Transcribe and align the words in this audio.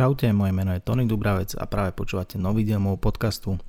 Čaute, 0.00 0.32
moje 0.32 0.56
meno 0.56 0.72
je 0.72 0.80
Tony 0.80 1.04
Dubravec 1.04 1.52
a 1.60 1.68
práve 1.68 1.92
počúvate 1.92 2.40
nový 2.40 2.64
diel 2.64 2.80
môjho 2.80 2.96
podcastu. 2.96 3.60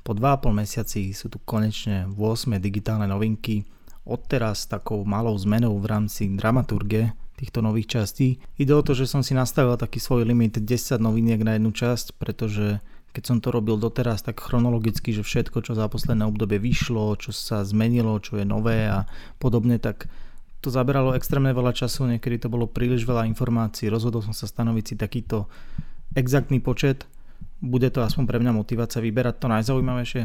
Po 0.00 0.16
2,5 0.16 0.56
mesiaci 0.56 1.12
sú 1.12 1.28
tu 1.28 1.36
konečne 1.44 2.08
8 2.08 2.56
digitálne 2.56 3.04
novinky. 3.04 3.68
Odteraz 4.08 4.64
takou 4.64 5.04
malou 5.04 5.36
zmenou 5.36 5.76
v 5.76 5.84
rámci 5.84 6.32
dramaturgie 6.40 7.12
týchto 7.36 7.60
nových 7.60 8.00
častí. 8.00 8.40
Ide 8.56 8.72
o 8.72 8.80
to, 8.80 8.96
že 8.96 9.04
som 9.04 9.20
si 9.20 9.36
nastavil 9.36 9.76
taký 9.76 10.00
svoj 10.00 10.24
limit 10.24 10.56
10 10.56 11.04
noviniek 11.04 11.44
na 11.44 11.60
jednu 11.60 11.68
časť, 11.76 12.16
pretože 12.16 12.80
keď 13.12 13.22
som 13.28 13.44
to 13.44 13.52
robil 13.52 13.76
doteraz 13.76 14.24
tak 14.24 14.40
chronologicky, 14.40 15.12
že 15.12 15.20
všetko, 15.20 15.68
čo 15.68 15.76
za 15.76 15.92
posledné 15.92 16.24
obdobie 16.24 16.64
vyšlo, 16.64 17.12
čo 17.20 17.28
sa 17.36 17.60
zmenilo, 17.60 18.24
čo 18.24 18.40
je 18.40 18.48
nové 18.48 18.88
a 18.88 19.04
podobne, 19.36 19.76
tak 19.76 20.08
to 20.64 20.72
zaberalo 20.72 21.12
extrémne 21.12 21.52
veľa 21.52 21.76
času, 21.76 22.08
niekedy 22.08 22.40
to 22.40 22.48
bolo 22.48 22.64
príliš 22.64 23.04
veľa 23.04 23.28
informácií, 23.28 23.92
rozhodol 23.92 24.24
som 24.24 24.32
sa 24.32 24.48
stanoviť 24.48 24.84
si 24.88 24.94
takýto 24.96 25.44
exaktný 26.16 26.64
počet, 26.64 27.04
bude 27.60 27.88
to 27.92 28.00
aspoň 28.00 28.24
pre 28.24 28.38
mňa 28.40 28.52
motivácia 28.56 29.04
vyberať 29.04 29.44
to 29.44 29.46
najzaujímavejšie. 29.52 30.22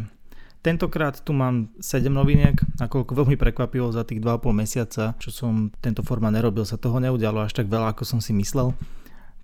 Tentokrát 0.59 1.15
tu 1.23 1.31
mám 1.31 1.71
7 1.79 2.11
noviniek, 2.11 2.59
nakoľko 2.83 3.15
veľmi 3.15 3.39
prekvapilo 3.39 3.95
za 3.95 4.03
tých 4.03 4.19
2,5 4.19 4.51
mesiaca, 4.51 5.15
čo 5.15 5.29
som 5.31 5.71
tento 5.79 6.03
forma 6.03 6.27
nerobil, 6.27 6.67
sa 6.67 6.75
toho 6.75 6.99
neudialo 6.99 7.47
až 7.47 7.55
tak 7.55 7.71
veľa, 7.71 7.95
ako 7.95 8.03
som 8.03 8.19
si 8.19 8.35
myslel. 8.35 8.75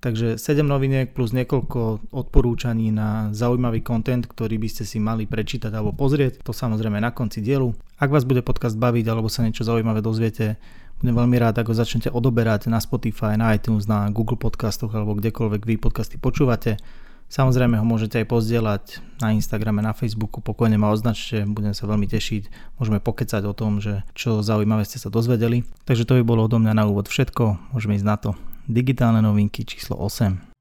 Takže 0.04 0.36
7 0.36 0.60
noviniek 0.68 1.16
plus 1.16 1.32
niekoľko 1.32 2.12
odporúčaní 2.12 2.92
na 2.92 3.32
zaujímavý 3.32 3.80
kontent, 3.80 4.28
ktorý 4.28 4.60
by 4.60 4.68
ste 4.68 4.84
si 4.84 5.00
mali 5.00 5.24
prečítať 5.24 5.72
alebo 5.72 5.96
pozrieť. 5.96 6.44
To 6.44 6.52
samozrejme 6.52 7.00
na 7.00 7.16
konci 7.16 7.40
dielu. 7.40 7.72
Ak 7.96 8.12
vás 8.12 8.28
bude 8.28 8.44
podcast 8.44 8.76
baviť 8.76 9.06
alebo 9.08 9.32
sa 9.32 9.42
niečo 9.48 9.64
zaujímavé 9.64 10.04
dozviete, 10.04 10.60
budem 11.06 11.22
veľmi 11.22 11.38
rád, 11.38 11.62
ako 11.62 11.78
začnete 11.78 12.10
odoberať 12.10 12.66
na 12.66 12.82
Spotify, 12.82 13.38
na 13.38 13.54
iTunes, 13.54 13.86
na 13.86 14.10
Google 14.10 14.42
podcastoch 14.42 14.90
alebo 14.90 15.14
kdekoľvek 15.14 15.62
vy 15.62 15.78
podcasty 15.78 16.18
počúvate. 16.18 16.82
Samozrejme 17.30 17.78
ho 17.78 17.86
môžete 17.86 18.26
aj 18.26 18.34
pozdieľať 18.34 18.84
na 19.22 19.30
Instagrame, 19.38 19.86
na 19.86 19.94
Facebooku, 19.94 20.42
pokojne 20.42 20.82
ma 20.82 20.90
označte, 20.90 21.46
budem 21.46 21.78
sa 21.78 21.86
veľmi 21.86 22.10
tešiť. 22.10 22.74
Môžeme 22.82 22.98
pokecať 22.98 23.46
o 23.46 23.54
tom, 23.54 23.86
že 23.86 24.02
čo 24.18 24.42
zaujímavé 24.42 24.82
ste 24.82 24.98
sa 24.98 25.14
dozvedeli. 25.14 25.62
Takže 25.86 26.10
to 26.10 26.18
by 26.18 26.26
bolo 26.26 26.50
odo 26.50 26.58
mňa 26.58 26.74
na 26.74 26.90
úvod 26.90 27.06
všetko, 27.06 27.78
môžeme 27.78 27.94
ísť 28.02 28.10
na 28.10 28.18
to. 28.18 28.34
Digitálne 28.66 29.22
novinky 29.22 29.62
číslo 29.62 30.02
8. 30.02 30.55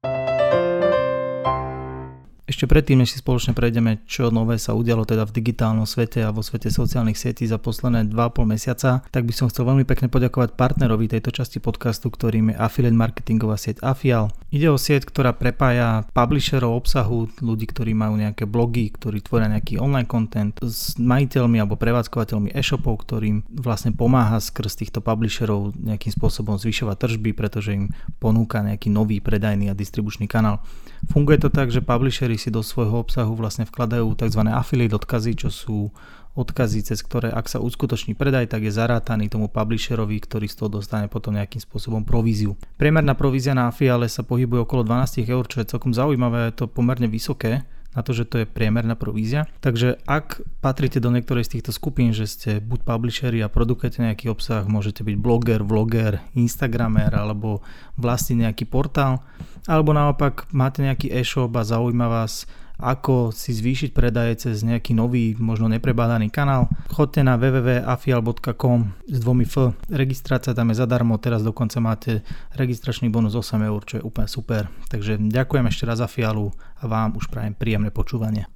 Ešte 2.45 2.69
predtým, 2.69 3.01
než 3.01 3.09
si 3.09 3.17
spoločne 3.17 3.57
prejdeme, 3.57 4.05
čo 4.05 4.29
nové 4.29 4.61
sa 4.61 4.77
udialo 4.77 5.01
teda 5.01 5.25
v 5.25 5.33
digitálnom 5.33 5.89
svete 5.89 6.21
a 6.21 6.29
vo 6.29 6.45
svete 6.45 6.69
sociálnych 6.69 7.17
sietí 7.17 7.49
za 7.49 7.57
posledné 7.57 8.05
2,5 8.13 8.45
mesiaca, 8.45 9.01
tak 9.09 9.25
by 9.25 9.33
som 9.33 9.49
chcel 9.49 9.65
veľmi 9.65 9.81
pekne 9.81 10.13
poďakovať 10.13 10.53
partnerovi 10.53 11.09
tejto 11.09 11.33
časti 11.33 11.57
podcastu, 11.57 12.13
ktorým 12.13 12.53
je 12.53 12.55
affiliate 12.61 12.93
marketingová 12.93 13.57
sieť 13.57 13.81
Afial. 13.81 14.29
Ide 14.53 14.69
o 14.69 14.77
sieť, 14.77 15.09
ktorá 15.09 15.33
prepája 15.33 16.05
publisherov 16.13 16.77
obsahu, 16.77 17.33
ľudí, 17.41 17.65
ktorí 17.65 17.97
majú 17.97 18.21
nejaké 18.21 18.45
blogy, 18.45 18.93
ktorí 18.93 19.25
tvoria 19.25 19.49
nejaký 19.49 19.81
online 19.81 20.05
content 20.05 20.53
s 20.61 21.01
majiteľmi 21.01 21.57
alebo 21.57 21.81
prevádzkovateľmi 21.81 22.53
e-shopov, 22.53 23.09
ktorým 23.09 23.41
vlastne 23.57 23.89
pomáha 23.89 24.37
skrz 24.37 24.85
týchto 24.85 25.01
publisherov 25.01 25.73
nejakým 25.81 26.13
spôsobom 26.13 26.61
zvyšovať 26.61 26.93
tržby, 26.93 27.33
pretože 27.33 27.73
im 27.73 27.89
ponúka 28.21 28.61
nejaký 28.61 28.93
nový 28.93 29.17
predajný 29.17 29.73
a 29.73 29.75
distribučný 29.75 30.29
kanál. 30.29 30.61
Funguje 31.09 31.41
to 31.41 31.49
tak, 31.49 31.73
že 31.73 31.81
publishery 31.85 32.34
ktorí 32.35 32.51
si 32.51 32.51
do 32.51 32.67
svojho 32.67 32.99
obsahu 32.99 33.31
vlastne 33.31 33.63
vkladajú 33.63 34.11
tzv. 34.19 34.43
affiliate 34.51 34.99
odkazy, 34.99 35.39
čo 35.39 35.47
sú 35.47 35.95
odkazy, 36.35 36.83
cez 36.83 36.99
ktoré 36.99 37.31
ak 37.31 37.47
sa 37.47 37.63
uskutoční 37.63 38.11
predaj, 38.11 38.51
tak 38.51 38.67
je 38.67 38.75
zarátaný 38.75 39.31
tomu 39.31 39.47
publisherovi, 39.47 40.19
ktorý 40.19 40.51
z 40.51 40.59
toho 40.59 40.67
dostane 40.67 41.07
potom 41.07 41.31
nejakým 41.31 41.63
spôsobom 41.63 42.03
províziu. 42.03 42.59
Priemerná 42.75 43.15
provízia 43.15 43.55
na 43.55 43.71
Afiale 43.71 44.11
sa 44.11 44.27
pohybuje 44.27 44.67
okolo 44.67 44.83
12 44.83 45.23
eur, 45.31 45.47
čo 45.47 45.63
je 45.63 45.71
celkom 45.71 45.95
zaujímavé, 45.95 46.51
je 46.51 46.59
to 46.59 46.65
pomerne 46.67 47.07
vysoké, 47.07 47.63
na 47.95 48.03
to, 48.03 48.11
že 48.11 48.27
to 48.27 48.43
je 48.43 48.45
priemerná 48.45 48.99
provízia. 48.99 49.47
Takže 49.63 50.03
ak 50.03 50.43
patríte 50.59 50.99
do 50.99 51.09
niektorej 51.09 51.47
z 51.47 51.59
týchto 51.59 51.71
skupín, 51.71 52.11
že 52.11 52.27
ste 52.27 52.51
buď 52.59 52.83
publisheri 52.83 53.39
a 53.39 53.47
produkujete 53.47 54.03
nejaký 54.03 54.27
obsah, 54.27 54.67
môžete 54.67 55.01
byť 55.07 55.15
bloger, 55.15 55.63
vloger, 55.63 56.19
instagramer 56.35 57.15
alebo 57.15 57.63
vlastní 57.95 58.43
nejaký 58.43 58.67
portál, 58.67 59.23
alebo 59.65 59.95
naopak 59.95 60.45
máte 60.51 60.83
nejaký 60.83 61.09
e-shop 61.09 61.55
a 61.55 61.63
zaujíma 61.63 62.05
vás 62.11 62.43
ako 62.79 63.31
si 63.31 63.55
zvýšiť 63.55 63.95
predaje 63.95 64.35
cez 64.35 64.63
nejaký 64.63 64.91
nový, 64.91 65.35
možno 65.39 65.71
neprebádaný 65.71 66.27
kanál. 66.31 66.67
Chodte 66.91 67.23
na 67.23 67.39
www.afial.com 67.39 68.79
s 69.07 69.17
dvomi 69.19 69.45
F. 69.47 69.71
Registrácia 69.87 70.51
tam 70.51 70.71
je 70.71 70.79
zadarmo, 70.79 71.15
teraz 71.17 71.41
dokonca 71.41 71.79
máte 71.79 72.25
registračný 72.55 73.07
bonus 73.07 73.35
8 73.35 73.63
eur, 73.63 73.81
čo 73.87 73.95
je 73.99 74.03
úplne 74.03 74.27
super. 74.27 74.67
Takže 74.91 75.19
ďakujem 75.19 75.65
ešte 75.71 75.87
raz 75.87 76.03
Afialu 76.03 76.51
a 76.79 76.83
vám 76.87 77.15
už 77.15 77.31
prajem 77.31 77.55
príjemné 77.55 77.91
počúvanie. 77.91 78.47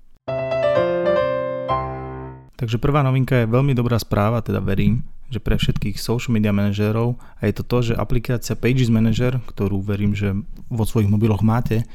Takže 2.59 2.75
prvá 2.75 2.99
novinka 3.07 3.39
je 3.39 3.47
veľmi 3.47 3.71
dobrá 3.71 3.95
správa, 3.95 4.43
teda 4.43 4.59
verím, 4.59 5.07
že 5.31 5.39
pre 5.39 5.55
všetkých 5.55 5.95
social 5.95 6.35
media 6.35 6.51
manažérov 6.51 7.15
a 7.39 7.47
je 7.47 7.53
to 7.55 7.63
to, 7.63 7.77
že 7.91 7.93
aplikácia 7.95 8.59
Pages 8.59 8.91
Manager, 8.91 9.39
ktorú 9.47 9.79
verím, 9.79 10.11
že 10.11 10.35
vo 10.67 10.83
svojich 10.83 11.07
mobiloch 11.07 11.39
máte, 11.39 11.87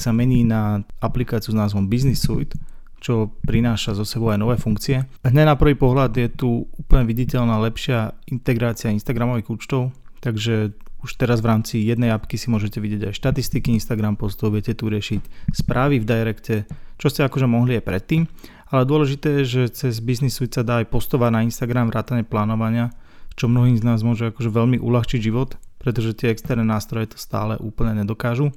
sa 0.00 0.16
mení 0.16 0.42
na 0.42 0.82
aplikáciu 1.04 1.52
s 1.52 1.60
názvom 1.60 1.86
Business 1.86 2.24
Suite, 2.24 2.56
čo 3.00 3.32
prináša 3.44 3.96
zo 3.96 4.04
sebou 4.04 4.32
aj 4.32 4.40
nové 4.40 4.56
funkcie. 4.60 5.08
Hneď 5.24 5.46
na 5.48 5.56
prvý 5.56 5.76
pohľad 5.76 6.12
je 6.16 6.28
tu 6.28 6.68
úplne 6.76 7.08
viditeľná 7.08 7.56
lepšia 7.64 8.12
integrácia 8.28 8.92
Instagramových 8.92 9.48
účtov, 9.48 9.92
takže 10.20 10.76
už 11.00 11.16
teraz 11.16 11.40
v 11.40 11.48
rámci 11.48 11.80
jednej 11.80 12.12
apky 12.12 12.36
si 12.36 12.52
môžete 12.52 12.76
vidieť 12.76 13.08
aj 13.08 13.14
štatistiky 13.16 13.72
Instagram 13.72 14.20
postov, 14.20 14.52
viete 14.52 14.76
tu 14.76 14.92
riešiť 14.92 15.52
správy 15.56 15.96
v 15.96 16.04
directe, 16.04 16.56
čo 17.00 17.08
ste 17.08 17.24
akože 17.24 17.48
mohli 17.48 17.80
aj 17.80 17.88
predtým, 17.88 18.28
ale 18.68 18.84
dôležité 18.84 19.40
je, 19.40 19.44
že 19.48 19.62
cez 19.72 20.04
Business 20.04 20.36
Suite 20.36 20.60
sa 20.60 20.62
dá 20.62 20.84
aj 20.84 20.92
postovať 20.92 21.30
na 21.32 21.40
Instagram 21.48 21.88
vrátane 21.88 22.22
plánovania, 22.22 22.92
čo 23.32 23.48
mnohým 23.48 23.80
z 23.80 23.84
nás 23.88 24.04
môže 24.04 24.28
akože 24.28 24.52
veľmi 24.52 24.76
uľahčiť 24.76 25.20
život, 25.24 25.56
pretože 25.80 26.12
tie 26.12 26.28
externé 26.28 26.68
nástroje 26.68 27.16
to 27.16 27.18
stále 27.18 27.56
úplne 27.56 28.04
nedokážu. 28.04 28.52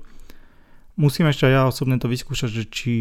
Musím 0.93 1.25
ešte 1.25 1.49
ja 1.49 1.65
osobne 1.65 1.97
to 1.97 2.05
vyskúšať, 2.05 2.49
že 2.53 2.63
či 2.69 2.93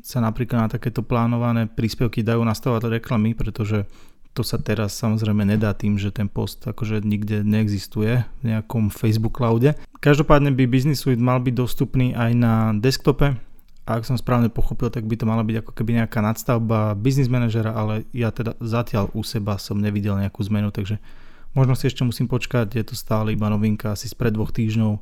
sa 0.00 0.24
napríklad 0.24 0.66
na 0.66 0.68
takéto 0.72 1.04
plánované 1.04 1.68
príspevky 1.68 2.24
dajú 2.24 2.40
nastavovať 2.40 3.00
reklamy, 3.00 3.36
pretože 3.36 3.84
to 4.36 4.44
sa 4.44 4.60
teraz 4.60 4.96
samozrejme 4.96 5.48
nedá 5.48 5.72
tým, 5.72 5.96
že 5.96 6.12
ten 6.12 6.28
post 6.28 6.64
akože 6.64 7.00
nikde 7.04 7.44
neexistuje 7.44 8.24
v 8.40 8.42
nejakom 8.44 8.92
Facebook 8.92 9.36
cloude. 9.36 9.72
Každopádne 10.00 10.52
by 10.52 10.64
Business 10.68 11.04
Suite 11.04 11.20
mal 11.20 11.40
byť 11.40 11.54
dostupný 11.56 12.12
aj 12.12 12.30
na 12.36 12.54
desktope, 12.76 13.36
a 13.86 14.02
ak 14.02 14.02
som 14.02 14.18
správne 14.18 14.50
pochopil, 14.50 14.90
tak 14.90 15.06
by 15.06 15.14
to 15.14 15.30
mala 15.30 15.46
byť 15.46 15.62
ako 15.62 15.70
keby 15.70 16.02
nejaká 16.02 16.18
nadstavba 16.18 16.98
business 16.98 17.30
managera, 17.30 17.70
ale 17.70 18.02
ja 18.10 18.34
teda 18.34 18.58
zatiaľ 18.58 19.14
u 19.14 19.22
seba 19.22 19.62
som 19.62 19.78
nevidel 19.78 20.18
nejakú 20.18 20.42
zmenu, 20.50 20.74
takže 20.74 20.98
možno 21.54 21.78
si 21.78 21.86
ešte 21.86 22.02
musím 22.02 22.26
počkať, 22.26 22.74
je 22.74 22.82
to 22.82 22.98
stále 22.98 23.30
iba 23.30 23.46
novinka 23.46 23.94
asi 23.94 24.10
spred 24.10 24.34
dvoch 24.34 24.50
týždňov, 24.50 24.98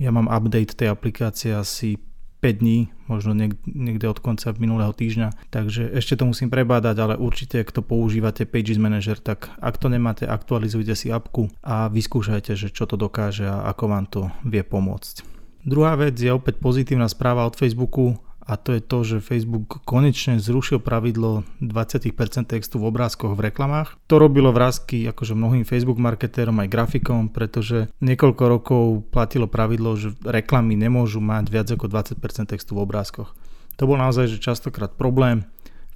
ja 0.00 0.10
mám 0.14 0.28
update 0.28 0.76
tej 0.76 0.88
aplikácie 0.92 1.52
asi 1.52 2.00
5 2.42 2.58
dní, 2.58 2.90
možno 3.06 3.38
niekde 3.38 4.10
od 4.10 4.18
konca 4.18 4.50
minulého 4.58 4.90
týždňa, 4.90 5.52
takže 5.54 5.94
ešte 5.94 6.18
to 6.18 6.26
musím 6.26 6.50
prebádať, 6.50 6.96
ale 6.98 7.14
určite, 7.14 7.62
ak 7.62 7.70
to 7.70 7.86
používate 7.86 8.50
Pages 8.50 8.82
Manager, 8.82 9.14
tak 9.22 9.54
ak 9.62 9.78
to 9.78 9.86
nemáte, 9.86 10.26
aktualizujte 10.26 10.98
si 10.98 11.14
apku 11.14 11.46
a 11.62 11.86
vyskúšajte, 11.86 12.58
že 12.58 12.74
čo 12.74 12.90
to 12.90 12.98
dokáže 12.98 13.46
a 13.46 13.70
ako 13.70 13.84
vám 13.86 14.10
to 14.10 14.26
vie 14.42 14.66
pomôcť. 14.66 15.22
Druhá 15.62 15.94
vec 15.94 16.18
je 16.18 16.34
opäť 16.34 16.58
pozitívna 16.58 17.06
správa 17.06 17.46
od 17.46 17.54
Facebooku 17.54 18.18
a 18.42 18.58
to 18.58 18.74
je 18.74 18.82
to, 18.82 18.98
že 19.06 19.16
Facebook 19.22 19.86
konečne 19.86 20.42
zrušil 20.42 20.82
pravidlo 20.82 21.46
20% 21.62 22.10
textu 22.50 22.82
v 22.82 22.90
obrázkoch 22.90 23.38
v 23.38 23.54
reklamách. 23.54 23.94
To 24.10 24.18
robilo 24.18 24.50
vrázky 24.50 25.06
akože 25.06 25.38
mnohým 25.38 25.62
Facebook 25.62 26.02
marketérom 26.02 26.58
aj 26.58 26.68
grafikom, 26.68 27.30
pretože 27.30 27.86
niekoľko 28.02 28.44
rokov 28.50 28.84
platilo 29.14 29.46
pravidlo, 29.46 29.94
že 29.94 30.10
reklamy 30.26 30.74
nemôžu 30.74 31.22
mať 31.22 31.44
viac 31.54 31.68
ako 31.70 31.86
20% 31.86 32.18
textu 32.50 32.74
v 32.74 32.82
obrázkoch. 32.82 33.30
To 33.78 33.86
bol 33.86 33.94
naozaj 33.96 34.26
že 34.26 34.42
častokrát 34.42 34.90
problém. 34.98 35.46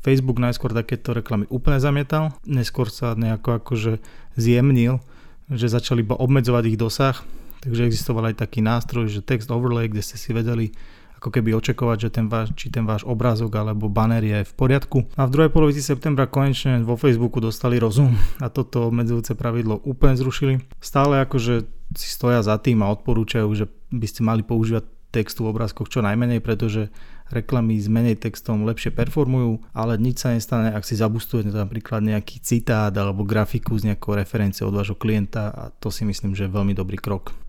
Facebook 0.06 0.38
najskôr 0.38 0.70
takéto 0.70 1.10
reklamy 1.10 1.50
úplne 1.50 1.82
zamietal, 1.82 2.30
neskôr 2.46 2.86
sa 2.86 3.18
nejako 3.18 3.58
akože 3.58 3.98
zjemnil, 4.38 5.02
že 5.50 5.66
začali 5.66 6.06
iba 6.06 6.14
obmedzovať 6.14 6.64
ich 6.70 6.78
dosah, 6.78 7.18
takže 7.66 7.90
existoval 7.90 8.30
aj 8.30 8.38
taký 8.38 8.62
nástroj, 8.62 9.10
že 9.10 9.26
text 9.26 9.50
overlay, 9.50 9.90
kde 9.90 10.06
ste 10.06 10.14
si 10.14 10.30
vedeli 10.30 10.70
ako 11.16 11.28
keby 11.32 11.56
očakovať, 11.56 12.08
že 12.08 12.10
ten 12.12 12.26
váš, 12.28 12.52
či 12.54 12.68
ten 12.68 12.84
váš 12.84 13.02
obrázok 13.08 13.52
alebo 13.56 13.88
banner 13.88 14.20
je 14.20 14.38
v 14.44 14.52
poriadku. 14.52 15.08
A 15.16 15.24
v 15.24 15.32
druhej 15.32 15.50
polovici 15.50 15.80
septembra 15.80 16.28
konečne 16.28 16.84
vo 16.84 16.94
Facebooku 17.00 17.40
dostali 17.40 17.80
rozum 17.80 18.14
a 18.44 18.52
toto 18.52 18.92
obmedzujúce 18.92 19.32
pravidlo 19.34 19.80
úplne 19.82 20.14
zrušili. 20.14 20.60
Stále 20.78 21.24
akože 21.24 21.66
si 21.96 22.08
stoja 22.10 22.42
za 22.44 22.58
tým 22.60 22.82
a 22.84 22.92
odporúčajú, 22.92 23.48
že 23.56 23.66
by 23.94 24.06
ste 24.06 24.20
mali 24.26 24.42
používať 24.42 24.96
textu 25.14 25.46
v 25.46 25.54
obrázkoch 25.54 25.88
čo 25.88 26.04
najmenej, 26.04 26.44
pretože 26.44 26.92
reklamy 27.32 27.80
s 27.80 27.88
menej 27.88 28.20
textom 28.20 28.68
lepšie 28.68 28.92
performujú, 28.92 29.64
ale 29.72 29.96
nič 29.96 30.22
sa 30.22 30.34
nestane, 30.34 30.70
ak 30.70 30.84
si 30.84 30.98
zabustujete 30.98 31.50
napríklad 31.50 32.04
nejaký 32.04 32.38
citát 32.42 32.92
alebo 32.92 33.26
grafiku 33.26 33.74
z 33.80 33.94
nejakou 33.94 34.14
referencie 34.14 34.62
od 34.62 34.76
vášho 34.76 34.98
klienta 34.98 35.50
a 35.50 35.62
to 35.72 35.88
si 35.88 36.04
myslím, 36.04 36.36
že 36.36 36.46
je 36.46 36.54
veľmi 36.54 36.76
dobrý 36.76 37.00
krok. 37.00 37.45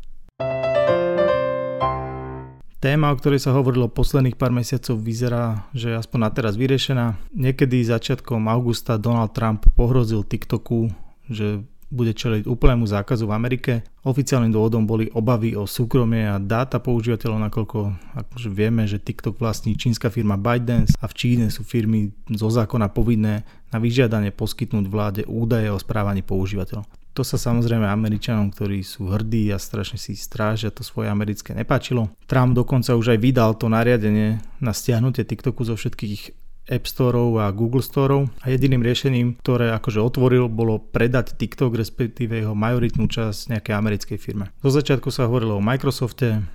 Téma, 2.77 3.09
o 3.09 3.17
ktorej 3.17 3.41
sa 3.41 3.57
hovorilo 3.57 3.89
posledných 3.89 4.37
pár 4.37 4.53
mesiacov, 4.53 5.01
vyzerá, 5.01 5.65
že 5.73 5.89
je 5.89 5.97
aspoň 5.97 6.19
na 6.21 6.29
teraz 6.29 6.53
vyriešená. 6.53 7.17
Niekedy 7.33 7.81
začiatkom 7.81 8.45
augusta 8.45 9.01
Donald 9.01 9.33
Trump 9.33 9.65
pohrozil 9.73 10.21
TikToku, 10.21 10.93
že 11.25 11.65
bude 11.89 12.13
čeliť 12.13 12.45
úplnému 12.45 12.85
zákazu 12.85 13.25
v 13.25 13.33
Amerike. 13.33 13.73
Oficiálnym 14.05 14.53
dôvodom 14.53 14.85
boli 14.85 15.09
obavy 15.09 15.57
o 15.57 15.65
súkromie 15.65 16.29
a 16.29 16.37
dáta 16.37 16.77
používateľov, 16.77 17.49
nakoľko 17.49 17.79
akože 18.13 18.49
vieme, 18.53 18.85
že 18.85 19.01
TikTok 19.01 19.41
vlastní 19.41 19.73
čínska 19.73 20.13
firma 20.13 20.37
ByteDance 20.37 20.93
a 21.01 21.09
v 21.09 21.17
Číne 21.17 21.49
sú 21.49 21.65
firmy 21.65 22.13
zo 22.29 22.51
zákona 22.51 22.93
povinné 22.93 23.41
na 23.73 23.81
vyžiadanie 23.81 24.29
poskytnúť 24.35 24.85
vláde 24.85 25.21
údaje 25.25 25.71
o 25.73 25.81
správaní 25.81 26.21
používateľov. 26.21 26.85
To 27.17 27.25
sa 27.25 27.41
samozrejme 27.41 27.81
Američanom, 27.81 28.53
ktorí 28.53 28.85
sú 28.85 29.09
hrdí 29.09 29.49
a 29.49 29.57
strašne 29.57 29.97
si 29.97 30.13
strážia 30.13 30.69
to 30.69 30.85
svoje 30.85 31.09
americké 31.09 31.57
nepáčilo. 31.57 32.13
Trump 32.29 32.53
dokonca 32.53 32.93
už 32.93 33.17
aj 33.17 33.19
vydal 33.25 33.57
to 33.57 33.65
nariadenie 33.73 34.37
na 34.61 34.69
stiahnutie 34.69 35.25
TikToku 35.25 35.65
zo 35.65 35.73
všetkých 35.73 36.45
App 36.69 36.85
Storeov 36.85 37.41
a 37.41 37.49
Google 37.49 37.81
Storeov 37.81 38.29
a 38.45 38.53
jediným 38.53 38.85
riešením, 38.85 39.41
ktoré 39.41 39.73
akože 39.73 39.97
otvoril, 39.97 40.45
bolo 40.45 40.77
predať 40.77 41.33
TikTok, 41.41 41.73
respektíve 41.73 42.37
jeho 42.37 42.53
majoritnú 42.53 43.09
časť 43.09 43.57
nejakej 43.57 43.73
americkej 43.73 44.17
firme. 44.21 44.53
Zo 44.61 44.69
začiatku 44.69 45.09
sa 45.09 45.25
hovorilo 45.25 45.57
o 45.57 45.63
Microsofte, 45.63 46.45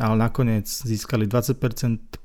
ale 0.00 0.14
nakoniec 0.16 0.64
získali 0.64 1.28
20% 1.28 1.60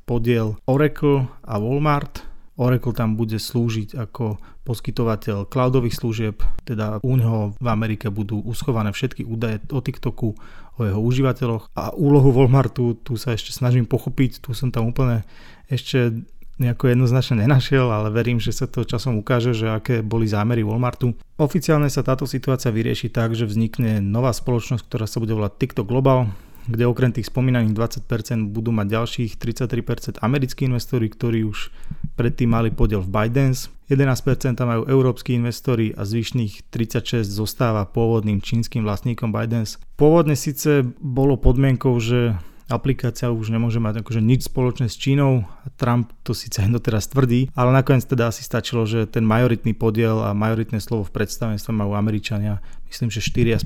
podiel 0.08 0.56
Oracle 0.64 1.28
a 1.44 1.60
Walmart 1.60 2.31
Oracle 2.62 2.94
tam 2.94 3.18
bude 3.18 3.42
slúžiť 3.42 3.98
ako 3.98 4.38
poskytovateľ 4.62 5.50
cloudových 5.50 5.98
služieb, 5.98 6.38
teda 6.62 7.02
u 7.02 7.14
neho 7.18 7.58
v 7.58 7.68
Amerike 7.68 8.14
budú 8.14 8.38
uschované 8.46 8.94
všetky 8.94 9.26
údaje 9.26 9.58
o 9.74 9.82
TikToku, 9.82 10.38
o 10.78 10.82
jeho 10.86 11.02
užívateľoch 11.02 11.74
a 11.74 11.90
úlohu 11.98 12.30
Walmartu 12.30 13.02
tu 13.02 13.18
sa 13.18 13.34
ešte 13.34 13.50
snažím 13.50 13.90
pochopiť, 13.90 14.46
tu 14.46 14.54
som 14.54 14.70
tam 14.70 14.94
úplne 14.94 15.26
ešte 15.74 16.22
nejako 16.62 16.94
jednoznačne 16.94 17.42
nenašiel, 17.42 17.90
ale 17.90 18.14
verím, 18.14 18.38
že 18.38 18.54
sa 18.54 18.70
to 18.70 18.86
časom 18.86 19.18
ukáže, 19.18 19.58
že 19.58 19.66
aké 19.66 20.06
boli 20.06 20.30
zámery 20.30 20.62
Walmartu. 20.62 21.18
Oficiálne 21.42 21.90
sa 21.90 22.06
táto 22.06 22.30
situácia 22.30 22.70
vyrieši 22.70 23.10
tak, 23.10 23.34
že 23.34 23.50
vznikne 23.50 23.98
nová 23.98 24.30
spoločnosť, 24.30 24.86
ktorá 24.86 25.10
sa 25.10 25.18
bude 25.18 25.34
volať 25.34 25.58
TikTok 25.58 25.90
Global, 25.90 26.30
kde 26.68 26.84
okrem 26.86 27.10
tých 27.10 27.30
spomínaných 27.30 27.74
20% 27.74 28.54
budú 28.54 28.70
mať 28.76 28.88
ďalších 28.90 29.32
33% 29.38 30.22
americkí 30.22 30.70
investori, 30.70 31.10
ktorí 31.10 31.46
už 31.48 31.74
predtým 32.20 32.54
mali 32.54 32.70
podiel 32.70 33.02
v 33.02 33.10
ByteDance, 33.10 33.74
11% 33.92 34.56
majú 34.64 34.88
európsky 34.88 35.36
investori 35.36 35.92
a 35.92 36.08
zvyšných 36.08 36.72
36 36.72 37.28
zostáva 37.28 37.84
pôvodným 37.84 38.40
čínskym 38.40 38.88
vlastníkom 38.88 39.36
ByteDance. 39.36 39.82
Pôvodne 40.00 40.40
síce 40.40 40.88
bolo 41.04 41.36
podmienkou, 41.36 41.92
že 42.00 42.40
aplikácia 42.72 43.28
už 43.28 43.52
nemôže 43.52 43.84
mať 43.84 44.00
akože 44.02 44.24
nič 44.24 44.48
spoločné 44.48 44.88
s 44.88 44.96
Čínou. 44.96 45.44
Trump 45.76 46.16
to 46.24 46.38
síce 46.38 46.62
doteraz 46.76 47.10
tvrdí, 47.10 47.50
ale 47.58 47.76
nakoniec 47.76 48.06
teda 48.06 48.30
asi 48.30 48.46
stačilo, 48.46 48.86
že 48.86 49.10
ten 49.10 49.26
majoritný 49.26 49.74
podiel 49.76 50.22
a 50.22 50.38
majoritné 50.38 50.80
slovo 50.80 51.06
v 51.08 51.14
predstavenstve 51.14 51.72
majú 51.74 51.98
Američania. 51.98 52.62
Myslím, 52.92 53.08
že 53.08 53.24
4 53.24 53.56
z 53.56 53.66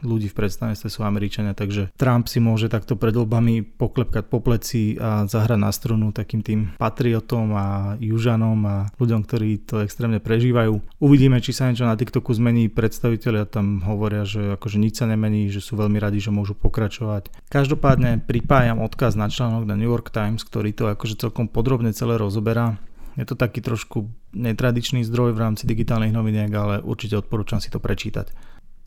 5 0.00 0.08
ľudí 0.08 0.32
v 0.32 0.36
predstavenstve 0.40 0.88
sú 0.88 1.04
Američania, 1.04 1.52
takže 1.52 1.92
Trump 2.00 2.32
si 2.32 2.40
môže 2.40 2.72
takto 2.72 2.96
pred 2.96 3.12
voľbami 3.12 3.60
poklepkať 3.60 4.24
po 4.24 4.40
pleci 4.40 4.96
a 4.96 5.28
zahrať 5.28 5.60
na 5.60 5.68
strunu 5.68 6.16
takým 6.16 6.40
tým 6.40 6.72
patriotom 6.80 7.52
a 7.52 7.66
južanom 8.00 8.56
a 8.64 8.76
ľuďom, 8.96 9.20
ktorí 9.28 9.68
to 9.68 9.84
extrémne 9.84 10.16
prežívajú. 10.16 10.80
Uvidíme, 10.96 11.44
či 11.44 11.52
sa 11.52 11.68
niečo 11.68 11.84
na 11.84 11.92
TikToku 11.92 12.32
zmení. 12.32 12.72
Predstavitelia 12.72 13.44
tam 13.44 13.84
hovoria, 13.84 14.24
že 14.24 14.56
akože 14.56 14.80
nič 14.80 14.96
sa 14.96 15.04
nemení, 15.04 15.52
že 15.52 15.60
sú 15.60 15.76
veľmi 15.76 16.00
radi, 16.00 16.24
že 16.24 16.32
môžu 16.32 16.56
pokračovať. 16.56 17.28
Každopádne 17.52 18.24
pripájam 18.24 18.80
odkaz 18.80 19.12
na 19.12 19.28
článok 19.28 19.68
na 19.68 19.76
New 19.76 19.92
York 19.92 20.08
Times, 20.08 20.40
ktorý 20.40 20.72
to 20.72 20.88
akože 20.88 21.20
celkom 21.20 21.52
podrobne 21.52 21.83
celé 21.92 22.16
rozoberá. 22.16 22.80
Je 23.18 23.26
to 23.28 23.36
taký 23.36 23.60
trošku 23.60 24.10
netradičný 24.34 25.04
zdroj 25.06 25.36
v 25.36 25.42
rámci 25.42 25.68
digitálnych 25.68 26.14
noviniek, 26.14 26.50
ale 26.54 26.80
určite 26.82 27.18
odporúčam 27.20 27.60
si 27.60 27.70
to 27.70 27.78
prečítať. 27.78 28.30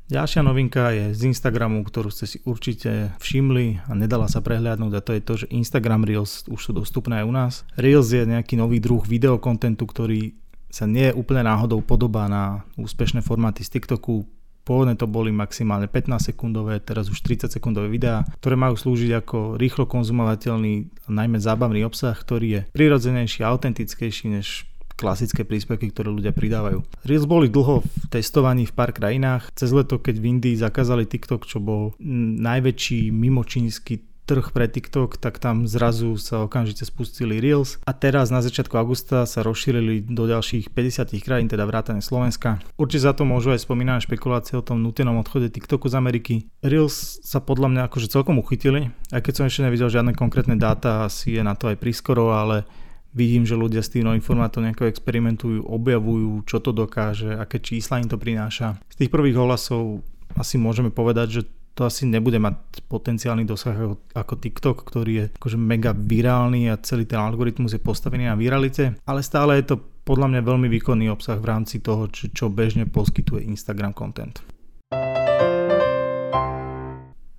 Ďalšia 0.07 0.39
novinka 0.39 0.95
je 0.95 1.11
z 1.11 1.35
Instagramu, 1.35 1.83
ktorú 1.83 2.07
ste 2.07 2.23
si 2.31 2.39
určite 2.47 3.11
všimli 3.19 3.91
a 3.91 3.91
nedala 3.91 4.31
sa 4.31 4.39
prehľadnúť 4.39 4.93
a 4.95 5.03
to 5.03 5.11
je 5.11 5.21
to, 5.21 5.33
že 5.43 5.51
Instagram 5.51 6.07
Reels 6.07 6.47
už 6.47 6.59
sú 6.63 6.71
dostupné 6.71 7.19
aj 7.19 7.25
u 7.27 7.33
nás. 7.35 7.53
Reels 7.75 8.07
je 8.15 8.23
nejaký 8.23 8.55
nový 8.55 8.79
druh 8.79 9.03
videokontentu, 9.03 9.83
ktorý 9.83 10.31
sa 10.71 10.87
nie 10.87 11.11
úplne 11.11 11.43
náhodou 11.43 11.83
podobá 11.83 12.31
na 12.31 12.63
úspešné 12.79 13.19
formáty 13.19 13.67
z 13.67 13.79
TikToku. 13.79 14.23
Pôvodne 14.67 14.99
to 14.99 15.07
boli 15.07 15.31
maximálne 15.31 15.87
15 15.87 16.35
sekundové, 16.35 16.83
teraz 16.83 17.07
už 17.07 17.23
30 17.23 17.47
sekundové 17.47 17.87
videá, 17.87 18.27
ktoré 18.43 18.59
majú 18.59 18.75
slúžiť 18.75 19.23
ako 19.23 19.55
rýchlo 19.55 19.87
konzumovateľný, 19.87 21.07
najmä 21.07 21.39
zábavný 21.39 21.87
obsah, 21.87 22.11
ktorý 22.11 22.47
je 22.51 22.61
prirodzenejší 22.75 23.47
a 23.47 23.55
autentickejší 23.55 24.35
než 24.35 24.67
klasické 24.97 25.45
príspevky, 25.45 25.93
ktoré 25.93 26.09
ľudia 26.09 26.33
pridávajú. 26.33 26.81
Reels 27.05 27.29
boli 27.29 27.47
dlho 27.47 27.85
v 27.85 27.93
testovaní 28.09 28.65
v 28.65 28.73
pár 28.73 28.91
krajinách. 28.91 29.53
Cez 29.53 29.69
leto, 29.69 30.01
keď 30.01 30.17
v 30.17 30.25
Indii 30.35 30.57
zakázali 30.57 31.05
TikTok, 31.05 31.45
čo 31.45 31.61
bol 31.61 31.93
najväčší 32.41 33.13
mimočínsky 33.13 34.06
trh 34.27 34.51
pre 34.51 34.67
TikTok, 34.67 35.15
tak 35.15 35.39
tam 35.39 35.63
zrazu 35.71 36.19
sa 36.19 36.43
okamžite 36.43 36.83
spustili 36.83 37.39
Reels 37.39 37.79
a 37.87 37.95
teraz 37.95 38.27
na 38.27 38.43
začiatku 38.43 38.75
augusta 38.75 39.23
sa 39.23 39.39
rozšírili 39.39 40.03
do 40.03 40.27
ďalších 40.27 40.75
50 40.75 41.15
krajín, 41.23 41.47
teda 41.47 41.63
vrátane 41.63 42.03
Slovenska. 42.03 42.59
Určite 42.75 43.07
za 43.07 43.15
to 43.15 43.23
môžu 43.23 43.55
aj 43.55 43.63
spomínané 43.63 44.03
špekulácie 44.03 44.59
o 44.59 44.65
tom 44.65 44.83
nutenom 44.83 45.15
odchode 45.23 45.47
TikToku 45.47 45.87
z 45.87 45.95
Ameriky. 45.95 46.33
Reels 46.59 47.23
sa 47.23 47.39
podľa 47.39 47.71
mňa 47.71 47.81
akože 47.87 48.11
celkom 48.11 48.35
uchytili, 48.43 48.91
aj 49.15 49.23
keď 49.23 49.33
som 49.33 49.47
ešte 49.47 49.63
nevidel 49.63 49.87
žiadne 49.87 50.11
konkrétne 50.11 50.59
dáta, 50.59 51.07
asi 51.07 51.39
je 51.39 51.41
na 51.47 51.55
to 51.55 51.71
aj 51.71 51.79
prískoro, 51.79 52.35
ale 52.35 52.67
vidím, 53.15 53.47
že 53.47 53.55
ľudia 53.55 53.79
s 53.79 53.89
tým 53.89 54.05
novým 54.05 54.21
formátom 54.21 54.61
nejako 54.61 54.91
experimentujú, 54.91 55.63
objavujú, 55.63 56.43
čo 56.43 56.59
to 56.59 56.75
dokáže, 56.75 57.33
aké 57.33 57.63
čísla 57.63 58.03
im 58.03 58.11
to 58.11 58.19
prináša. 58.19 58.77
Z 58.91 59.07
tých 59.07 59.13
prvých 59.13 59.39
ohlasov 59.39 60.03
asi 60.35 60.59
môžeme 60.59 60.91
povedať, 60.93 61.27
že 61.31 61.41
to 61.77 61.85
asi 61.85 62.09
nebude 62.09 62.41
mať 62.41 62.89
potenciálny 62.89 63.45
dosah 63.45 63.77
ako 64.17 64.33
TikTok, 64.41 64.81
ktorý 64.81 65.11
je 65.13 65.25
akože 65.37 65.61
mega 65.61 65.93
virálny 65.93 66.73
a 66.73 66.81
celý 66.81 67.05
ten 67.05 67.21
algoritmus 67.21 67.77
je 67.77 67.81
postavený 67.85 68.25
na 68.25 68.33
viralite, 68.33 68.97
ale 69.05 69.21
stále 69.21 69.61
je 69.61 69.71
to 69.71 69.75
podľa 70.01 70.33
mňa 70.33 70.41
veľmi 70.41 70.67
výkonný 70.73 71.05
obsah 71.13 71.37
v 71.37 71.45
rámci 71.45 71.77
toho, 71.85 72.09
čo, 72.09 72.33
čo 72.33 72.49
bežne 72.49 72.89
poskytuje 72.89 73.45
Instagram 73.45 73.93
content. 73.93 74.41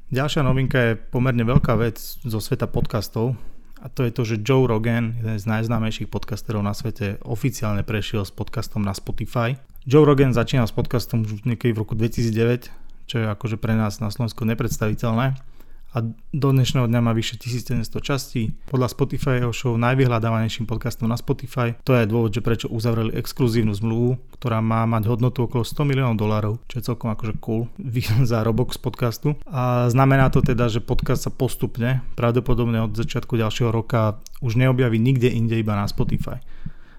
Ďalšia 0.09 0.47
novinka 0.47 0.79
je 0.79 0.93
pomerne 0.95 1.43
veľká 1.43 1.75
vec 1.75 1.99
zo 2.23 2.39
sveta 2.39 2.71
podcastov, 2.71 3.35
a 3.79 3.87
to 3.87 4.03
je 4.03 4.11
to, 4.11 4.23
že 4.27 4.43
Joe 4.43 4.67
Rogan, 4.67 5.23
jeden 5.23 5.39
z 5.39 5.47
najznámejších 5.47 6.11
podcasterov 6.11 6.67
na 6.67 6.75
svete, 6.75 7.23
oficiálne 7.23 7.87
prešiel 7.87 8.27
s 8.27 8.35
podcastom 8.35 8.83
na 8.83 8.91
Spotify. 8.91 9.55
Joe 9.87 10.03
Rogan 10.03 10.35
začínal 10.35 10.67
s 10.67 10.75
podcastom 10.75 11.23
už 11.23 11.47
niekedy 11.47 11.79
v 11.79 11.81
roku 11.87 11.95
2009, 11.95 12.88
čo 13.09 13.25
je 13.25 13.27
akože 13.27 13.57
pre 13.57 13.73
nás 13.73 13.99
na 14.05 14.13
Slovensku 14.13 14.45
nepredstaviteľné 14.45 15.41
a 15.89 16.05
do 16.37 16.49
dnešného 16.53 16.85
dňa 16.85 17.01
má 17.01 17.17
vyše 17.17 17.41
1700 17.41 18.05
častí. 18.05 18.53
Podľa 18.69 18.93
Spotifyho 18.93 19.49
show 19.57 19.73
najvyhľadávanejším 19.81 20.69
podcastom 20.69 21.09
na 21.09 21.17
Spotify. 21.17 21.73
To 21.89 21.97
je 21.97 22.05
dôvod, 22.05 22.37
že 22.37 22.45
prečo 22.45 22.69
uzavreli 22.69 23.17
exkluzívnu 23.17 23.73
zmluvu, 23.73 24.21
ktorá 24.37 24.61
má 24.61 24.85
mať 24.85 25.09
hodnotu 25.09 25.49
okolo 25.49 25.65
100 25.65 25.89
miliónov 25.89 26.21
dolárov, 26.21 26.55
čo 26.69 26.75
je 26.77 26.87
celkom 26.93 27.09
akože 27.09 27.41
cool 27.41 27.73
zárobok 28.29 28.77
z 28.77 28.81
podcastu. 28.85 29.29
A 29.49 29.89
znamená 29.89 30.29
to 30.29 30.45
teda, 30.45 30.69
že 30.69 30.85
podcast 30.85 31.25
sa 31.25 31.33
postupne, 31.33 32.05
pravdepodobne 32.21 32.85
od 32.85 32.93
začiatku 32.93 33.41
ďalšieho 33.41 33.73
roka 33.73 34.21
už 34.45 34.61
neobjaví 34.61 35.01
nikde 35.01 35.33
inde 35.33 35.57
iba 35.57 35.73
na 35.73 35.89
Spotify. 35.89 36.37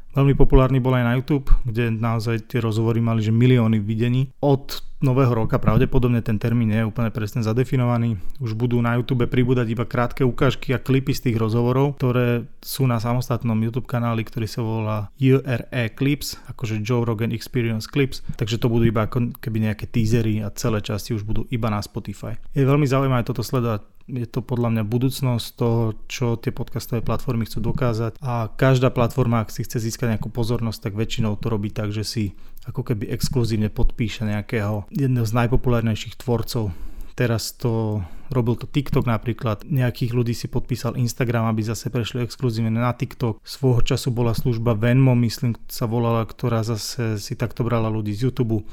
Veľmi 0.10 0.34
populárny 0.34 0.82
bol 0.82 0.98
aj 0.98 1.06
na 1.06 1.13
YouTube, 1.13 1.54
kde 1.63 1.94
naozaj 1.94 2.50
tie 2.50 2.60
rozhovory 2.60 2.98
mali 2.98 3.22
že 3.22 3.30
milióny 3.30 3.78
videní. 3.78 4.34
Od 4.42 4.82
nového 5.00 5.32
roka 5.32 5.56
pravdepodobne 5.62 6.20
ten 6.20 6.36
termín 6.36 6.75
je 6.75 6.84
úplne 6.84 7.08
presne 7.13 7.39
zadefinovaný. 7.39 8.20
Už 8.44 8.51
budú 8.58 8.82
na 8.84 9.00
YouTube 9.00 9.24
pribúdať 9.32 9.72
iba 9.72 9.88
krátke 9.88 10.28
ukážky 10.28 10.75
a 10.75 10.80
klipy 10.82 11.16
z 11.16 11.30
tých 11.30 11.38
rozhovorov, 11.39 11.96
ktoré 11.96 12.50
sú 12.60 12.84
na 12.84 13.00
samostatnom 13.00 13.56
YouTube 13.56 13.88
kanáli, 13.88 14.28
ktorý 14.28 14.48
sa 14.50 14.60
volá 14.60 14.98
URE 15.16 15.86
Clips, 15.96 16.36
akože 16.51 16.84
Joe 16.84 17.08
Rogan 17.08 17.32
Experience 17.32 17.88
Clips, 17.88 18.20
takže 18.36 18.60
to 18.60 18.68
budú 18.68 18.92
iba 18.92 19.08
ako 19.08 19.39
keby 19.39 19.72
nejaké 19.72 19.88
teasery 19.88 20.44
a 20.44 20.51
celé 20.51 20.84
časti 20.84 21.16
už 21.16 21.24
budú 21.24 21.48
iba 21.48 21.72
na 21.72 21.80
Spotify. 21.80 22.36
Je 22.51 22.68
veľmi 22.68 22.84
zaujímavé 22.84 23.24
toto 23.24 23.46
sledovať 23.46 23.99
je 24.10 24.25
to 24.25 24.42
podľa 24.42 24.70
mňa 24.74 24.84
budúcnosť 24.89 25.46
toho, 25.54 25.94
čo 26.10 26.36
tie 26.42 26.50
podcastové 26.50 27.06
platformy 27.06 27.46
chcú 27.46 27.62
dokázať 27.62 28.18
a 28.20 28.50
každá 28.50 28.89
platforma, 28.89 29.46
ak 29.46 29.54
si 29.54 29.62
chce 29.62 29.78
získať 29.78 30.18
nejakú 30.18 30.34
pozornosť, 30.34 30.89
tak 30.89 30.94
väčšinou 30.98 31.38
to 31.38 31.48
robí 31.54 31.70
tak, 31.70 31.94
že 31.94 32.01
si 32.01 32.24
ako 32.66 32.82
keby 32.82 33.10
exkluzívne 33.13 33.70
podpíše 33.70 34.25
nejakého 34.25 34.89
jedného 34.89 35.25
z 35.25 35.34
najpopulárnejších 35.46 36.20
tvorcov. 36.20 36.74
Teraz 37.13 37.51
to 37.51 38.00
robil 38.32 38.56
to 38.56 38.70
TikTok 38.70 39.10
napríklad, 39.10 39.66
nejakých 39.66 40.13
ľudí 40.13 40.32
si 40.38 40.48
podpísal 40.48 40.96
Instagram, 40.96 41.50
aby 41.50 41.66
zase 41.66 41.89
prešli 41.89 42.24
exkluzívne 42.24 42.72
na 42.72 42.94
TikTok. 42.94 43.42
Svojho 43.44 43.82
času 43.84 44.13
bola 44.13 44.38
služba 44.38 44.78
Venmo, 44.78 45.18
myslím, 45.18 45.58
sa 45.68 45.89
volala, 45.89 46.24
ktorá 46.24 46.62
zase 46.62 47.18
si 47.18 47.34
takto 47.36 47.66
brala 47.66 47.89
ľudí 47.89 48.13
z 48.13 48.30
YouTube 48.30 48.63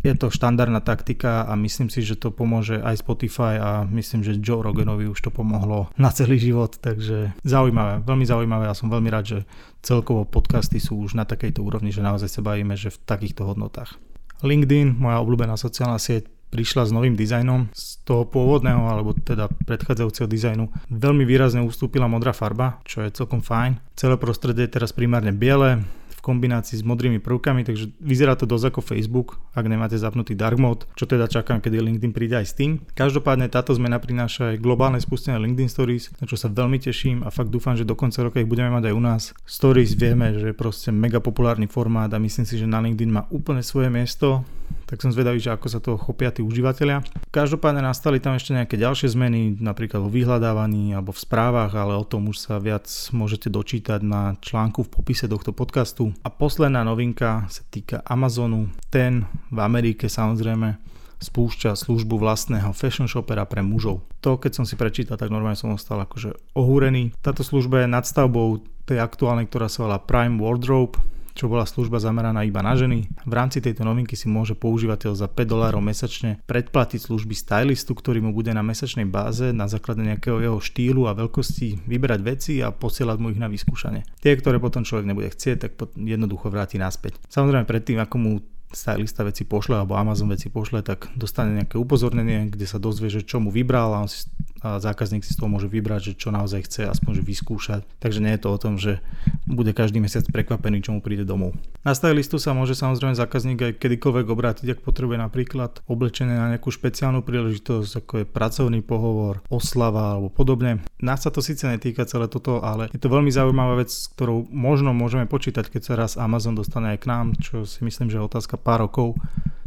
Je 0.00 0.16
to 0.16 0.32
štandardná 0.32 0.80
taktika 0.80 1.44
a 1.44 1.52
myslím 1.60 1.92
si, 1.92 2.00
že 2.00 2.16
to 2.16 2.32
pomôže 2.32 2.80
aj 2.80 3.04
Spotify 3.04 3.60
a 3.60 3.70
myslím, 3.84 4.24
že 4.24 4.40
Joe 4.40 4.64
Roganovi 4.64 5.04
už 5.04 5.20
to 5.20 5.30
pomohlo 5.30 5.92
na 6.00 6.08
celý 6.08 6.40
život, 6.40 6.80
takže 6.80 7.36
zaujímavé, 7.44 8.00
veľmi 8.00 8.24
zaujímavé 8.24 8.64
a 8.72 8.76
som 8.76 8.88
veľmi 8.88 9.12
rád, 9.12 9.24
že 9.28 9.38
celkovo 9.84 10.24
podcasty 10.24 10.80
sú 10.80 10.96
už 11.04 11.20
na 11.20 11.28
takejto 11.28 11.60
úrovni, 11.60 11.92
že 11.92 12.00
naozaj 12.00 12.32
sa 12.32 12.40
bavíme, 12.40 12.80
že 12.80 12.88
v 12.88 12.98
takýchto 13.04 13.44
hodnotách. 13.44 14.00
LinkedIn, 14.40 14.96
moja 14.96 15.20
obľúbená 15.20 15.60
sociálna 15.60 16.00
sieť, 16.00 16.32
prišla 16.50 16.90
s 16.90 16.94
novým 16.96 17.14
dizajnom. 17.14 17.70
Z 17.70 18.02
toho 18.02 18.26
pôvodného, 18.26 18.82
alebo 18.90 19.14
teda 19.14 19.46
predchádzajúceho 19.68 20.26
dizajnu 20.26 20.64
veľmi 20.90 21.22
výrazne 21.22 21.62
ustúpila 21.62 22.10
modrá 22.10 22.34
farba, 22.34 22.82
čo 22.82 23.06
je 23.06 23.14
celkom 23.14 23.38
fajn. 23.38 23.78
Celé 23.94 24.18
prostredie 24.18 24.66
je 24.66 24.74
teraz 24.80 24.90
primárne 24.90 25.30
biele, 25.30 25.86
v 26.20 26.22
kombinácii 26.22 26.76
s 26.76 26.84
modrými 26.84 27.16
prvkami, 27.16 27.64
takže 27.64 27.96
vyzerá 27.96 28.36
to 28.36 28.44
dosť 28.44 28.76
ako 28.76 28.80
Facebook, 28.84 29.40
ak 29.56 29.64
nemáte 29.64 29.96
zapnutý 29.96 30.36
dark 30.36 30.60
mode, 30.60 30.84
čo 30.92 31.08
teda 31.08 31.24
čakám, 31.24 31.64
kedy 31.64 31.80
LinkedIn 31.80 32.12
príde 32.12 32.36
aj 32.36 32.46
s 32.52 32.54
tým. 32.60 32.84
Každopádne 32.92 33.48
táto 33.48 33.72
zmena 33.72 33.96
prináša 33.96 34.52
aj 34.52 34.60
globálne 34.60 35.00
spustenie 35.00 35.40
LinkedIn 35.40 35.72
Stories, 35.72 36.12
na 36.20 36.28
čo 36.28 36.36
sa 36.36 36.52
veľmi 36.52 36.76
teším 36.76 37.24
a 37.24 37.32
fakt 37.32 37.48
dúfam, 37.48 37.72
že 37.72 37.88
do 37.88 37.96
konca 37.96 38.20
roka 38.20 38.36
ich 38.36 38.50
budeme 38.50 38.68
mať 38.68 38.92
aj 38.92 38.94
u 38.94 39.02
nás. 39.02 39.22
Stories 39.48 39.96
vieme, 39.96 40.36
že 40.36 40.52
je 40.52 40.56
proste 40.56 40.92
mega 40.92 41.24
populárny 41.24 41.64
formát 41.64 42.12
a 42.12 42.20
myslím 42.20 42.44
si, 42.44 42.60
že 42.60 42.68
na 42.68 42.84
LinkedIn 42.84 43.08
má 43.08 43.24
úplne 43.32 43.64
svoje 43.64 43.88
miesto 43.88 44.44
tak 44.90 44.98
som 44.98 45.14
zvedavý, 45.14 45.38
že 45.38 45.54
ako 45.54 45.66
sa 45.70 45.78
toho 45.78 45.94
chopia 45.94 46.34
tí 46.34 46.42
užívateľia. 46.42 47.06
Každopádne 47.30 47.86
nastali 47.86 48.18
tam 48.18 48.34
ešte 48.34 48.56
nejaké 48.56 48.74
ďalšie 48.74 49.12
zmeny, 49.14 49.60
napríklad 49.62 50.02
vo 50.02 50.10
vyhľadávaní 50.10 50.92
alebo 50.96 51.14
v 51.14 51.22
správach, 51.22 51.70
ale 51.78 51.94
o 51.94 52.02
tom 52.02 52.26
už 52.26 52.42
sa 52.42 52.58
viac 52.58 52.86
môžete 53.14 53.46
dočítať 53.52 54.02
na 54.02 54.34
článku 54.42 54.82
v 54.86 54.92
popise 54.92 55.30
tohto 55.30 55.54
podcastu. 55.54 56.10
A 56.26 56.28
posledná 56.34 56.82
novinka 56.82 57.46
sa 57.46 57.62
týka 57.70 58.02
Amazonu. 58.02 58.70
Ten 58.90 59.30
v 59.54 59.58
Amerike 59.62 60.10
samozrejme 60.10 60.90
spúšťa 61.20 61.76
službu 61.76 62.16
vlastného 62.16 62.72
fashion 62.72 63.04
shopera 63.04 63.44
pre 63.44 63.60
mužov. 63.60 64.02
To, 64.24 64.40
keď 64.40 64.52
som 64.56 64.64
si 64.64 64.74
prečítal, 64.74 65.20
tak 65.20 65.28
normálne 65.28 65.56
som 65.56 65.70
ostal 65.70 66.00
akože 66.00 66.32
ohúrený. 66.56 67.12
Táto 67.20 67.44
služba 67.44 67.84
je 67.84 67.92
nadstavbou 67.92 68.64
tej 68.88 68.98
aktuálnej, 68.98 69.46
ktorá 69.46 69.68
sa 69.68 69.86
volá 69.86 70.00
Prime 70.00 70.40
Wardrobe 70.40 70.98
čo 71.34 71.50
bola 71.50 71.66
služba 71.66 72.02
zameraná 72.02 72.42
iba 72.46 72.60
na 72.60 72.74
ženy. 72.74 73.08
V 73.26 73.32
rámci 73.34 73.62
tejto 73.62 73.82
novinky 73.86 74.14
si 74.14 74.26
môže 74.30 74.56
používateľ 74.56 75.16
za 75.16 75.26
5 75.26 75.36
dolárov 75.46 75.82
mesačne 75.82 76.42
predplatiť 76.44 77.00
služby 77.06 77.34
stylistu, 77.34 77.92
ktorý 77.96 78.24
mu 78.24 78.30
bude 78.34 78.50
na 78.54 78.64
mesačnej 78.64 79.08
báze 79.08 79.50
na 79.50 79.66
základe 79.66 80.02
nejakého 80.04 80.38
jeho 80.40 80.58
štýlu 80.58 81.06
a 81.06 81.16
veľkosti 81.16 81.86
vyberať 81.86 82.20
veci 82.22 82.52
a 82.60 82.74
posielať 82.74 83.16
mu 83.18 83.32
ich 83.32 83.40
na 83.40 83.50
vyskúšanie. 83.50 84.06
Tie, 84.20 84.32
ktoré 84.36 84.60
potom 84.60 84.86
človek 84.86 85.06
nebude 85.08 85.32
chcieť, 85.32 85.56
tak 85.60 85.72
jednoducho 85.96 86.52
vráti 86.52 86.76
naspäť. 86.80 87.18
Samozrejme 87.30 87.66
predtým, 87.66 87.98
ako 88.00 88.16
mu 88.18 88.32
stylista 88.70 89.26
veci 89.26 89.42
pošle 89.42 89.82
alebo 89.82 89.98
Amazon 89.98 90.30
veci 90.30 90.46
pošle, 90.46 90.86
tak 90.86 91.10
dostane 91.18 91.58
nejaké 91.58 91.74
upozornenie, 91.74 92.46
kde 92.50 92.66
sa 92.70 92.78
dozvie, 92.78 93.10
že 93.10 93.26
čo 93.26 93.42
mu 93.42 93.50
vybral 93.50 93.90
a 93.94 94.02
on 94.06 94.10
si 94.10 94.30
a 94.60 94.76
zákazník 94.80 95.24
si 95.24 95.32
z 95.32 95.40
toho 95.40 95.48
môže 95.48 95.66
vybrať, 95.66 96.12
že 96.12 96.18
čo 96.20 96.28
naozaj 96.32 96.68
chce 96.68 96.82
aspoň 96.88 97.20
že 97.20 97.22
vyskúšať. 97.24 97.80
Takže 98.00 98.20
nie 98.20 98.32
je 98.36 98.40
to 98.44 98.48
o 98.52 98.60
tom, 98.60 98.76
že 98.76 99.00
bude 99.48 99.72
každý 99.72 99.98
mesiac 99.98 100.24
prekvapený, 100.28 100.84
čo 100.84 100.92
mu 100.92 101.00
príde 101.00 101.24
domov. 101.24 101.56
Na 101.80 101.96
stylistu 101.96 102.36
sa 102.36 102.52
môže 102.52 102.76
samozrejme 102.76 103.16
zákazník 103.16 103.58
aj 103.60 103.72
kedykoľvek 103.80 104.26
obrátiť, 104.28 104.66
ak 104.76 104.84
potrebuje 104.84 105.18
napríklad 105.18 105.80
oblečenie 105.88 106.36
na 106.36 106.52
nejakú 106.52 106.68
špeciálnu 106.68 107.24
príležitosť, 107.24 107.90
ako 108.04 108.12
je 108.20 108.26
pracovný 108.28 108.80
pohovor, 108.84 109.40
oslava 109.48 110.16
alebo 110.16 110.28
podobne. 110.28 110.84
Nás 111.00 111.24
sa 111.24 111.32
to 111.32 111.40
síce 111.40 111.64
netýka 111.64 112.04
celé 112.04 112.28
toto, 112.28 112.60
ale 112.60 112.92
je 112.92 113.00
to 113.00 113.08
veľmi 113.08 113.32
zaujímavá 113.32 113.80
vec, 113.80 113.90
ktorou 113.90 114.44
možno 114.52 114.92
môžeme 114.92 115.24
počítať, 115.24 115.72
keď 115.72 115.82
sa 115.82 115.94
raz 115.96 116.12
Amazon 116.20 116.52
dostane 116.52 116.92
aj 116.92 116.98
k 117.00 117.08
nám, 117.08 117.26
čo 117.40 117.64
si 117.64 117.80
myslím, 117.80 118.12
že 118.12 118.20
je 118.20 118.28
otázka 118.28 118.60
pár 118.60 118.84
rokov. 118.84 119.16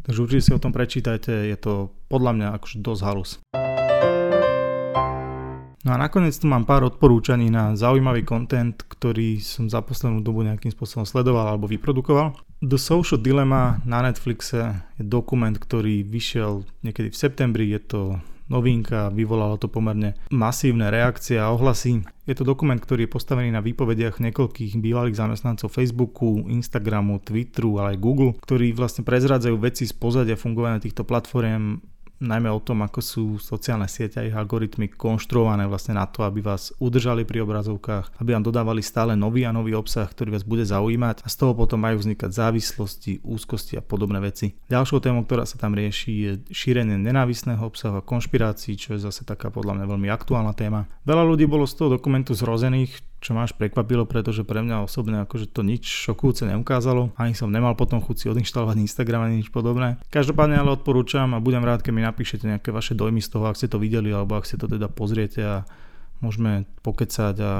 Takže 0.04 0.20
určite 0.20 0.44
si 0.44 0.52
o 0.52 0.60
tom 0.60 0.76
prečítajte, 0.76 1.32
je 1.48 1.58
to 1.58 1.90
podľa 2.12 2.32
mňa 2.36 2.48
akože 2.60 2.78
dosť 2.84 3.02
halus. 3.08 3.32
No 5.84 5.92
a 5.92 6.00
nakoniec 6.00 6.32
tu 6.40 6.48
mám 6.48 6.64
pár 6.64 6.88
odporúčaní 6.88 7.52
na 7.52 7.76
zaujímavý 7.76 8.24
content, 8.24 8.72
ktorý 8.72 9.44
som 9.44 9.68
za 9.68 9.84
poslednú 9.84 10.24
dobu 10.24 10.40
nejakým 10.48 10.72
spôsobom 10.72 11.04
sledoval 11.04 11.44
alebo 11.44 11.68
vyprodukoval. 11.68 12.40
The 12.64 12.80
Social 12.80 13.20
Dilemma 13.20 13.84
na 13.84 14.00
Netflixe 14.00 14.80
je 14.96 15.04
dokument, 15.04 15.52
ktorý 15.52 16.08
vyšiel 16.08 16.64
niekedy 16.88 17.12
v 17.12 17.20
septembri, 17.20 17.68
je 17.76 17.84
to 17.84 18.02
novinka, 18.48 19.12
vyvolalo 19.12 19.60
to 19.60 19.68
pomerne 19.68 20.16
masívne 20.32 20.88
reakcie 20.88 21.36
a 21.36 21.52
ohlasy. 21.52 22.04
Je 22.24 22.36
to 22.36 22.48
dokument, 22.48 22.80
ktorý 22.80 23.04
je 23.08 23.14
postavený 23.20 23.52
na 23.52 23.60
výpovediach 23.60 24.24
niekoľkých 24.24 24.80
bývalých 24.80 25.20
zamestnancov 25.20 25.68
Facebooku, 25.68 26.48
Instagramu, 26.48 27.20
Twitteru, 27.20 27.84
ale 27.84 27.96
aj 27.96 28.04
Google, 28.04 28.32
ktorí 28.40 28.72
vlastne 28.72 29.04
prezrádzajú 29.04 29.56
veci 29.60 29.84
z 29.84 29.94
pozadia 29.96 30.40
fungovania 30.40 30.80
týchto 30.80 31.04
platform 31.04 31.84
najmä 32.24 32.48
o 32.48 32.64
tom, 32.64 32.82
ako 32.88 33.00
sú 33.04 33.24
sociálne 33.38 33.86
siete 33.92 34.24
a 34.24 34.26
ich 34.26 34.34
algoritmy 34.34 34.88
konštruované 34.96 35.68
vlastne 35.68 36.00
na 36.00 36.08
to, 36.08 36.24
aby 36.24 36.40
vás 36.40 36.72
udržali 36.80 37.28
pri 37.28 37.44
obrazovkách, 37.44 38.18
aby 38.24 38.34
vám 38.34 38.48
dodávali 38.48 38.80
stále 38.80 39.14
nový 39.20 39.44
a 39.44 39.52
nový 39.52 39.76
obsah, 39.76 40.08
ktorý 40.08 40.40
vás 40.40 40.48
bude 40.48 40.64
zaujímať 40.64 41.22
a 41.22 41.28
z 41.28 41.36
toho 41.36 41.54
potom 41.54 41.84
majú 41.84 42.00
vznikať 42.00 42.32
závislosti, 42.32 43.22
úzkosti 43.28 43.76
a 43.78 43.84
podobné 43.84 44.24
veci. 44.24 44.56
Ďalšou 44.72 45.04
témou, 45.04 45.28
ktorá 45.28 45.44
sa 45.44 45.60
tam 45.60 45.76
rieši, 45.76 46.12
je 46.12 46.32
šírenie 46.50 46.96
nenávisného 46.96 47.62
obsahu 47.62 48.00
a 48.00 48.06
konšpirácií, 48.06 48.80
čo 48.80 48.96
je 48.96 49.04
zase 49.04 49.28
taká 49.28 49.52
podľa 49.52 49.84
mňa 49.84 49.86
veľmi 49.92 50.08
aktuálna 50.08 50.56
téma. 50.56 50.88
Veľa 51.04 51.24
ľudí 51.28 51.46
bolo 51.46 51.68
z 51.68 51.76
toho 51.76 52.00
dokumentu 52.00 52.32
zrozených, 52.32 53.13
čo 53.24 53.32
až 53.40 53.56
prekvapilo, 53.56 54.04
pretože 54.04 54.44
pre 54.44 54.60
mňa 54.60 54.84
osobne 54.84 55.24
akože 55.24 55.48
to 55.48 55.64
nič 55.64 55.88
šokujúce 55.88 56.44
neukázalo. 56.44 57.16
Ani 57.16 57.32
som 57.32 57.48
nemal 57.48 57.72
potom 57.80 58.04
chuť 58.04 58.16
si 58.20 58.26
odinštalovať 58.28 58.84
Instagram 58.84 59.32
ani 59.32 59.40
nič 59.40 59.48
podobné. 59.48 59.96
Každopádne 60.12 60.60
ale 60.60 60.76
odporúčam 60.76 61.32
a 61.32 61.40
budem 61.40 61.64
rád, 61.64 61.80
keď 61.80 61.94
mi 61.96 62.04
napíšete 62.04 62.44
nejaké 62.44 62.76
vaše 62.76 62.92
dojmy 62.92 63.24
z 63.24 63.32
toho, 63.32 63.48
ak 63.48 63.56
ste 63.56 63.72
to 63.72 63.80
videli 63.80 64.12
alebo 64.12 64.36
ak 64.36 64.44
ste 64.44 64.60
to 64.60 64.68
teda 64.68 64.92
pozriete 64.92 65.40
a 65.40 65.56
môžeme 66.20 66.68
pokecať 66.84 67.36
a 67.40 67.52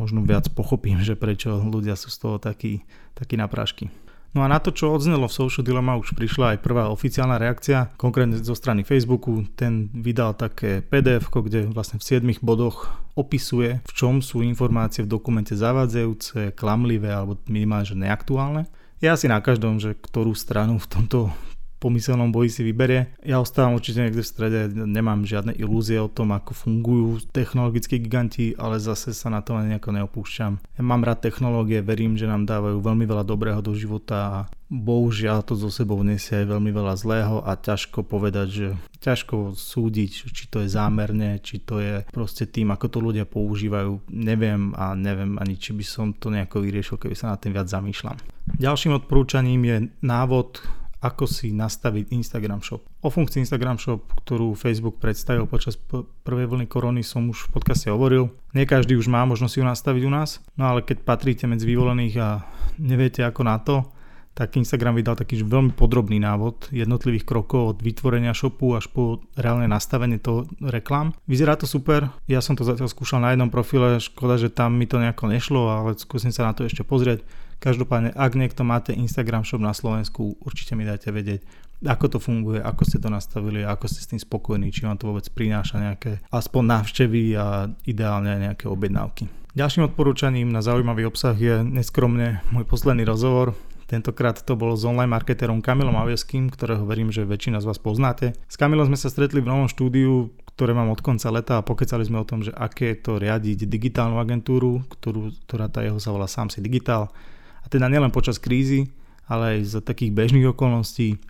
možno 0.00 0.24
viac 0.24 0.48
pochopím, 0.56 1.04
že 1.04 1.12
prečo 1.12 1.60
ľudia 1.60 1.92
sú 2.00 2.08
z 2.08 2.18
toho 2.18 2.36
takí, 2.40 2.88
takí 3.12 3.36
naprášky. 3.36 3.92
No 4.30 4.46
a 4.46 4.50
na 4.50 4.62
to, 4.62 4.70
čo 4.70 4.94
odznelo 4.94 5.26
v 5.26 5.34
Social 5.34 5.66
Dilemma, 5.66 5.98
už 5.98 6.14
prišla 6.14 6.54
aj 6.54 6.62
prvá 6.62 6.86
oficiálna 6.86 7.34
reakcia, 7.34 7.90
konkrétne 7.98 8.38
zo 8.38 8.54
strany 8.54 8.86
Facebooku. 8.86 9.42
Ten 9.58 9.90
vydal 9.90 10.38
také 10.38 10.86
pdf 10.86 11.26
kde 11.26 11.66
vlastne 11.74 11.98
v 11.98 12.22
7 12.22 12.38
bodoch 12.38 12.94
opisuje, 13.18 13.82
v 13.82 13.92
čom 13.92 14.22
sú 14.22 14.46
informácie 14.46 15.02
v 15.02 15.10
dokumente 15.10 15.58
zavádzajúce, 15.58 16.54
klamlivé 16.54 17.10
alebo 17.10 17.42
minimálne 17.50 17.90
že 17.90 17.98
neaktuálne. 17.98 18.70
Ja 19.02 19.18
si 19.18 19.26
na 19.26 19.42
každom, 19.42 19.82
že 19.82 19.98
ktorú 19.98 20.36
stranu 20.38 20.78
v 20.78 20.86
tomto 20.86 21.34
pomyselnom 21.80 22.28
boji 22.30 22.52
si 22.52 22.62
vyberie. 22.62 23.16
Ja 23.24 23.40
ostávam 23.40 23.74
určite 23.74 24.04
niekde 24.04 24.20
v 24.20 24.30
strede, 24.30 24.60
nemám 24.70 25.24
žiadne 25.24 25.56
ilúzie 25.56 25.96
o 25.96 26.12
tom, 26.12 26.36
ako 26.36 26.52
fungujú 26.52 27.24
technologickí 27.32 27.96
giganti, 27.96 28.52
ale 28.60 28.76
zase 28.76 29.16
sa 29.16 29.32
na 29.32 29.40
to 29.40 29.56
nejako 29.56 29.96
neopúšťam. 29.96 30.60
Ja 30.76 30.82
mám 30.84 31.02
rád 31.02 31.24
technológie, 31.24 31.80
verím, 31.80 32.20
že 32.20 32.28
nám 32.28 32.44
dávajú 32.44 32.84
veľmi 32.84 33.08
veľa 33.08 33.24
dobrého 33.24 33.64
do 33.64 33.72
života 33.72 34.16
a 34.20 34.38
bohužiaľ 34.70 35.42
to 35.42 35.58
zo 35.58 35.66
sebou 35.66 35.98
nesie 36.06 36.46
aj 36.46 36.46
veľmi 36.46 36.70
veľa 36.70 36.94
zlého 36.94 37.42
a 37.42 37.58
ťažko 37.58 38.06
povedať, 38.06 38.48
že 38.48 38.66
ťažko 39.02 39.58
súdiť, 39.58 40.30
či 40.30 40.44
to 40.46 40.62
je 40.62 40.70
zámerne, 40.70 41.42
či 41.42 41.58
to 41.58 41.82
je 41.82 42.06
proste 42.14 42.46
tým, 42.54 42.70
ako 42.70 42.86
to 42.86 42.98
ľudia 43.02 43.26
používajú. 43.26 44.06
Neviem 44.14 44.70
a 44.78 44.94
neviem 44.94 45.34
ani, 45.42 45.58
či 45.58 45.74
by 45.74 45.82
som 45.82 46.14
to 46.14 46.30
nejako 46.30 46.62
vyriešil, 46.62 47.02
keby 47.02 47.18
sa 47.18 47.34
na 47.34 47.36
tým 47.40 47.50
viac 47.50 47.66
zamýšľam. 47.66 48.14
Ďalším 48.62 49.02
odporúčaním 49.02 49.62
je 49.66 49.76
návod 50.06 50.62
ako 51.00 51.24
si 51.24 51.56
nastaviť 51.56 52.12
Instagram 52.12 52.60
Shop. 52.60 52.84
O 53.00 53.08
funkcii 53.08 53.40
Instagram 53.44 53.80
Shop, 53.80 54.04
ktorú 54.20 54.52
Facebook 54.52 55.00
predstavil 55.00 55.48
počas 55.48 55.80
prvej 56.24 56.46
vlny 56.46 56.68
korony 56.68 57.00
som 57.00 57.24
už 57.32 57.48
v 57.48 57.52
podcaste 57.56 57.88
hovoril. 57.88 58.28
Nie 58.52 58.68
každý 58.68 59.00
už 59.00 59.08
má 59.08 59.24
možnosť 59.24 59.54
ju 59.56 59.64
nastaviť 59.64 60.02
u 60.04 60.12
nás, 60.12 60.44
no 60.60 60.68
ale 60.68 60.84
keď 60.84 61.00
patríte 61.02 61.48
medzi 61.48 61.64
vyvolených 61.64 62.14
a 62.20 62.28
neviete 62.76 63.24
ako 63.24 63.42
na 63.48 63.56
to, 63.60 63.88
tak 64.30 64.56
Instagram 64.56 64.94
vydal 64.94 65.18
taký 65.18 65.42
veľmi 65.42 65.74
podrobný 65.74 66.22
návod 66.22 66.70
jednotlivých 66.70 67.26
krokov 67.26 67.76
od 67.76 67.78
vytvorenia 67.82 68.30
shopu 68.30 68.72
až 68.78 68.86
po 68.88 69.20
reálne 69.34 69.66
nastavenie 69.66 70.22
toho 70.22 70.46
reklám. 70.62 71.12
Vyzerá 71.26 71.58
to 71.58 71.66
super, 71.66 72.08
ja 72.30 72.38
som 72.38 72.54
to 72.54 72.62
zatiaľ 72.62 72.88
skúšal 72.88 73.20
na 73.20 73.34
jednom 73.34 73.50
profile, 73.50 73.98
škoda, 73.98 74.38
že 74.38 74.48
tam 74.48 74.78
mi 74.78 74.86
to 74.86 75.02
nejako 75.02 75.28
nešlo, 75.28 75.60
ale 75.68 75.98
skúsim 75.98 76.30
sa 76.30 76.46
na 76.46 76.54
to 76.54 76.62
ešte 76.62 76.86
pozrieť. 76.86 77.26
Každopádne, 77.60 78.16
ak 78.16 78.32
niekto 78.40 78.64
máte 78.64 78.96
Instagram 78.96 79.44
shop 79.44 79.60
na 79.60 79.76
Slovensku, 79.76 80.40
určite 80.40 80.72
mi 80.72 80.88
dajte 80.88 81.12
vedieť, 81.12 81.44
ako 81.84 82.16
to 82.16 82.18
funguje, 82.20 82.56
ako 82.56 82.88
ste 82.88 82.96
to 82.96 83.12
nastavili, 83.12 83.60
ako 83.60 83.84
ste 83.84 84.00
s 84.00 84.08
tým 84.08 84.20
spokojní, 84.20 84.72
či 84.72 84.88
vám 84.88 84.96
to 84.96 85.12
vôbec 85.12 85.28
prináša 85.28 85.76
nejaké 85.76 86.24
aspoň 86.32 86.62
návštevy 86.80 87.36
a 87.36 87.68
ideálne 87.84 88.32
nejaké 88.48 88.64
objednávky. 88.64 89.28
Ďalším 89.52 89.92
odporúčaním 89.92 90.48
na 90.48 90.64
zaujímavý 90.64 91.04
obsah 91.04 91.36
je 91.36 91.60
neskromne 91.60 92.40
môj 92.48 92.64
posledný 92.64 93.04
rozhovor. 93.04 93.52
Tentokrát 93.84 94.40
to 94.40 94.56
bolo 94.56 94.72
s 94.72 94.86
online 94.88 95.10
marketerom 95.12 95.60
Kamilom 95.60 96.00
Avieským, 96.00 96.48
ktorého 96.48 96.88
verím, 96.88 97.12
že 97.12 97.28
väčšina 97.28 97.60
z 97.60 97.68
vás 97.68 97.76
poznáte. 97.76 98.32
S 98.48 98.56
Kamilom 98.56 98.88
sme 98.88 98.96
sa 98.96 99.12
stretli 99.12 99.44
v 99.44 99.50
novom 99.52 99.68
štúdiu, 99.68 100.32
ktoré 100.56 100.72
mám 100.72 100.88
od 100.88 101.04
konca 101.04 101.28
leta 101.28 101.60
a 101.60 101.66
pokecali 101.66 102.08
sme 102.08 102.22
o 102.22 102.28
tom, 102.28 102.40
že 102.40 102.56
aké 102.56 102.96
je 102.96 103.04
to 103.04 103.12
riadiť 103.20 103.68
digitálnu 103.68 104.16
agentúru, 104.16 104.86
ktorú, 104.86 105.34
ktorá 105.44 105.68
tá 105.68 105.84
jeho 105.84 106.00
sa 106.00 106.14
volá 106.14 106.30
Sám 106.30 106.48
si 106.48 106.64
digitál 106.64 107.12
a 107.60 107.66
teda 107.68 107.88
nielen 107.88 108.12
počas 108.12 108.40
krízy, 108.40 108.88
ale 109.30 109.58
aj 109.58 109.78
za 109.78 109.80
takých 109.84 110.10
bežných 110.10 110.50
okolností. 110.50 111.20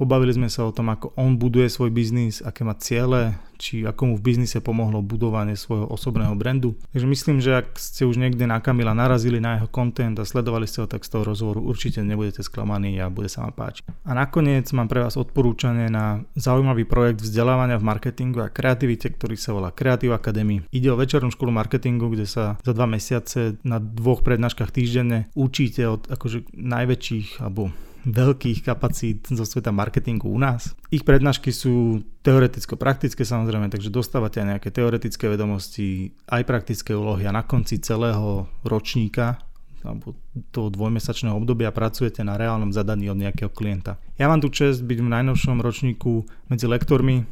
Pobavili 0.00 0.32
sme 0.32 0.48
sa 0.48 0.64
o 0.64 0.72
tom, 0.72 0.88
ako 0.88 1.12
on 1.20 1.36
buduje 1.36 1.68
svoj 1.68 1.92
biznis, 1.92 2.40
aké 2.40 2.64
má 2.64 2.72
ciele, 2.72 3.36
či 3.60 3.84
ako 3.84 4.02
mu 4.08 4.14
v 4.16 4.32
biznise 4.32 4.64
pomohlo 4.64 5.04
budovanie 5.04 5.52
svojho 5.52 5.84
osobného 5.92 6.32
brandu. 6.40 6.72
Takže 6.96 7.04
myslím, 7.04 7.44
že 7.44 7.60
ak 7.60 7.76
ste 7.76 8.08
už 8.08 8.16
niekde 8.16 8.48
na 8.48 8.64
Kamila 8.64 8.96
narazili 8.96 9.44
na 9.44 9.60
jeho 9.60 9.68
content 9.68 10.16
a 10.16 10.24
sledovali 10.24 10.64
ste 10.64 10.80
ho, 10.80 10.88
tak 10.88 11.04
z 11.04 11.12
toho 11.12 11.28
rozhovoru 11.28 11.60
určite 11.60 12.00
nebudete 12.00 12.40
sklamaní 12.40 12.96
a 12.96 13.12
bude 13.12 13.28
sa 13.28 13.44
vám 13.44 13.52
páčiť. 13.52 13.84
A 14.08 14.16
nakoniec 14.16 14.72
mám 14.72 14.88
pre 14.88 15.04
vás 15.04 15.20
odporúčanie 15.20 15.92
na 15.92 16.24
zaujímavý 16.32 16.88
projekt 16.88 17.20
vzdelávania 17.20 17.76
v 17.76 17.84
marketingu 17.84 18.40
a 18.40 18.48
kreativite, 18.48 19.12
ktorý 19.12 19.36
sa 19.36 19.52
volá 19.52 19.68
Creative 19.68 20.16
Academy. 20.16 20.64
Ide 20.72 20.88
o 20.88 20.96
večernú 20.96 21.28
školu 21.28 21.52
marketingu, 21.52 22.08
kde 22.08 22.24
sa 22.24 22.56
za 22.64 22.72
dva 22.72 22.88
mesiace 22.88 23.60
na 23.68 23.76
dvoch 23.76 24.24
prednáškach 24.24 24.72
týždenne 24.72 25.28
učíte 25.36 25.84
od 25.84 26.08
akože 26.08 26.56
najväčších 26.56 27.44
alebo 27.44 27.68
veľkých 28.06 28.64
kapacít 28.64 29.28
zo 29.28 29.44
sveta 29.44 29.74
marketingu 29.74 30.30
u 30.30 30.38
nás. 30.40 30.72
Ich 30.88 31.04
prednášky 31.04 31.52
sú 31.52 32.04
teoreticko-praktické 32.24 33.24
samozrejme, 33.24 33.68
takže 33.68 33.92
dostávate 33.92 34.40
aj 34.40 34.56
nejaké 34.56 34.68
teoretické 34.72 35.28
vedomosti, 35.28 36.16
aj 36.28 36.42
praktické 36.48 36.96
úlohy 36.96 37.28
a 37.28 37.34
na 37.34 37.44
konci 37.44 37.80
celého 37.80 38.48
ročníka 38.64 39.40
alebo 39.80 40.12
toho 40.52 40.68
dvojmesačného 40.68 41.32
obdobia 41.32 41.72
pracujete 41.72 42.20
na 42.20 42.36
reálnom 42.36 42.68
zadaní 42.68 43.08
od 43.08 43.16
nejakého 43.16 43.48
klienta. 43.48 43.96
Ja 44.20 44.28
mám 44.28 44.44
tu 44.44 44.52
čest 44.52 44.84
byť 44.84 44.98
v 45.00 45.08
najnovšom 45.08 45.56
ročníku 45.64 46.28
medzi 46.52 46.68
lektormi, 46.68 47.24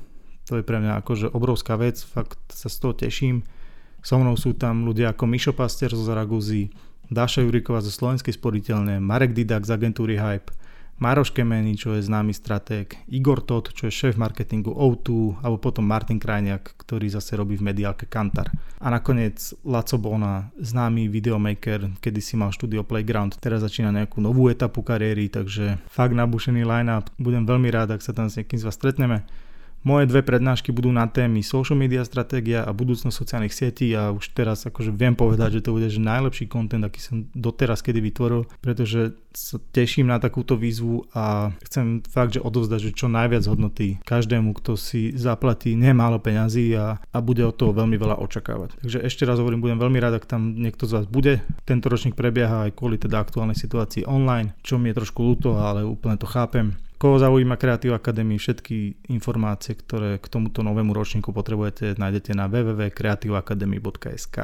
to 0.49 0.57
je 0.57 0.65
pre 0.65 0.81
mňa 0.81 1.05
akože 1.05 1.29
obrovská 1.37 1.77
vec, 1.77 2.01
fakt 2.01 2.41
sa 2.49 2.73
z 2.73 2.77
toho 2.81 2.97
teším. 2.97 3.45
So 4.01 4.17
mnou 4.17 4.33
sú 4.41 4.57
tam 4.57 4.89
ľudia 4.89 5.13
ako 5.13 5.29
Mišo 5.29 5.53
Paster 5.53 5.93
zo 5.93 6.01
Zaraguzy, 6.01 6.73
Dáša 7.09 7.41
Juriková 7.41 7.81
zo 7.81 7.89
Slovenskej 7.89 8.37
sporiteľne, 8.37 9.01
Marek 9.01 9.33
Didak 9.33 9.65
z 9.65 9.81
agentúry 9.81 10.21
Hype, 10.21 10.53
Maroš 11.01 11.33
Kemeny, 11.33 11.73
čo 11.79 11.97
je 11.97 12.05
známy 12.05 12.37
stratég, 12.37 13.01
Igor 13.09 13.41
Todd, 13.41 13.71
čo 13.73 13.89
je 13.89 13.95
šéf 13.95 14.21
marketingu 14.21 14.75
O2, 14.77 15.41
alebo 15.41 15.57
potom 15.57 15.89
Martin 15.89 16.21
Krajniak, 16.21 16.75
ktorý 16.75 17.09
zase 17.09 17.39
robí 17.39 17.57
v 17.57 17.71
mediálke 17.71 18.05
Kantar. 18.05 18.53
A 18.83 18.93
nakoniec 18.93 19.57
Laco 19.65 19.97
Bona, 19.97 20.53
známy 20.61 21.09
videomaker, 21.09 21.97
kedy 22.03 22.21
si 22.21 22.35
mal 22.37 22.53
štúdio 22.53 22.85
Playground, 22.85 23.41
teraz 23.41 23.65
začína 23.65 23.89
nejakú 23.89 24.21
novú 24.21 24.53
etapu 24.53 24.85
kariéry, 24.85 25.33
takže 25.33 25.81
fakt 25.89 26.13
nabušený 26.13 26.67
line-up. 26.67 27.09
Budem 27.17 27.49
veľmi 27.49 27.73
rád, 27.73 27.97
ak 27.97 28.05
sa 28.05 28.13
tam 28.13 28.29
s 28.29 28.37
niekým 28.37 28.61
z 28.61 28.67
vás 28.69 28.77
stretneme. 28.77 29.25
Moje 29.89 30.05
dve 30.05 30.21
prednášky 30.21 30.69
budú 30.69 30.93
na 30.93 31.09
témy 31.09 31.41
social 31.41 31.81
media 31.81 32.05
stratégia 32.05 32.61
a 32.61 32.77
budúcnosť 32.77 33.17
sociálnych 33.17 33.57
sietí 33.57 33.97
a 33.97 34.13
už 34.13 34.37
teraz 34.37 34.69
akože 34.69 34.93
viem 34.93 35.17
povedať, 35.17 35.59
že 35.59 35.65
to 35.65 35.73
bude 35.73 35.89
že 35.89 35.97
najlepší 35.97 36.45
kontent, 36.45 36.85
aký 36.85 37.01
som 37.01 37.25
doteraz 37.33 37.81
kedy 37.81 38.05
vytvoril, 38.05 38.45
pretože 38.61 39.17
sa 39.33 39.57
teším 39.73 40.13
na 40.13 40.21
takúto 40.21 40.61
výzvu 40.61 41.09
a 41.17 41.57
chcem 41.65 42.05
fakt, 42.05 42.37
že 42.37 42.45
odovzdať 42.45 42.81
že 42.85 42.93
čo 42.93 43.09
najviac 43.09 43.49
hodnoty 43.49 43.97
každému, 44.05 44.53
kto 44.61 44.77
si 44.77 45.17
zaplatí 45.17 45.73
nemálo 45.73 46.21
peňazí 46.21 46.69
a, 46.77 47.01
a 47.01 47.19
bude 47.25 47.41
od 47.49 47.57
toho 47.57 47.73
veľmi 47.73 47.97
veľa 47.97 48.21
očakávať. 48.21 48.85
Takže 48.85 48.99
ešte 49.09 49.25
raz 49.25 49.41
hovorím, 49.41 49.65
budem 49.65 49.81
veľmi 49.81 49.97
rád, 50.05 50.21
ak 50.21 50.29
tam 50.29 50.53
niekto 50.53 50.85
z 50.85 51.01
vás 51.01 51.07
bude. 51.09 51.41
Tento 51.65 51.89
ročník 51.89 52.13
prebieha 52.13 52.69
aj 52.69 52.77
kvôli 52.77 53.01
teda 53.01 53.25
aktuálnej 53.25 53.57
situácii 53.57 54.05
online, 54.05 54.53
čo 54.61 54.77
mi 54.77 54.93
je 54.93 55.01
trošku 55.01 55.25
ľúto, 55.25 55.57
ale 55.57 55.81
úplne 55.81 56.21
to 56.21 56.29
chápem. 56.29 56.77
Koho 56.99 57.15
zaujíma 57.15 57.55
Creative 57.55 57.95
Academy, 57.95 58.43
všetky 58.43 59.07
informácie, 59.15 59.79
ktoré 59.79 60.19
k 60.19 60.27
tomuto 60.27 60.67
novému 60.67 60.91
ročníku 60.91 61.31
potrebujete, 61.31 61.95
nájdete 61.95 62.35
na 62.35 62.51
www.creativeacademy.sk. 62.51 64.37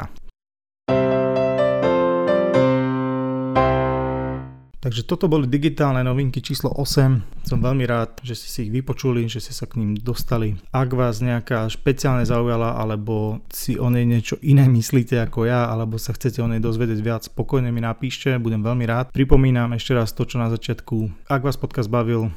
Takže 4.84 5.02
toto 5.08 5.26
boli 5.26 5.50
digitálne 5.50 6.04
novinky 6.06 6.38
číslo 6.44 6.70
8. 6.70 7.42
Som 7.42 7.58
veľmi 7.58 7.88
rád, 7.90 8.22
že 8.22 8.38
ste 8.38 8.48
si 8.52 8.58
ich 8.68 8.70
vypočuli, 8.70 9.26
že 9.26 9.40
ste 9.42 9.56
sa 9.56 9.66
k 9.66 9.82
ním 9.82 9.98
dostali. 9.98 10.54
Ak 10.70 10.94
vás 10.94 11.24
nejaká 11.24 11.66
špeciálne 11.66 12.22
zaujala, 12.22 12.78
alebo 12.78 13.42
si 13.48 13.80
o 13.80 13.90
nej 13.90 14.06
niečo 14.06 14.38
iné 14.44 14.68
myslíte 14.70 15.18
ako 15.24 15.48
ja, 15.48 15.72
alebo 15.72 15.98
sa 15.98 16.14
chcete 16.14 16.38
o 16.38 16.46
nej 16.46 16.62
dozvedieť 16.62 17.00
viac, 17.02 17.26
spokojne 17.26 17.74
mi 17.74 17.82
napíšte, 17.82 18.38
budem 18.38 18.62
veľmi 18.62 18.84
rád. 18.86 19.10
Pripomínam 19.10 19.72
ešte 19.72 19.96
raz 19.96 20.14
to, 20.14 20.22
čo 20.22 20.36
na 20.36 20.52
začiatku. 20.52 21.26
Ak 21.32 21.42
vás 21.42 21.56
podcast 21.56 21.88
bavil, 21.88 22.28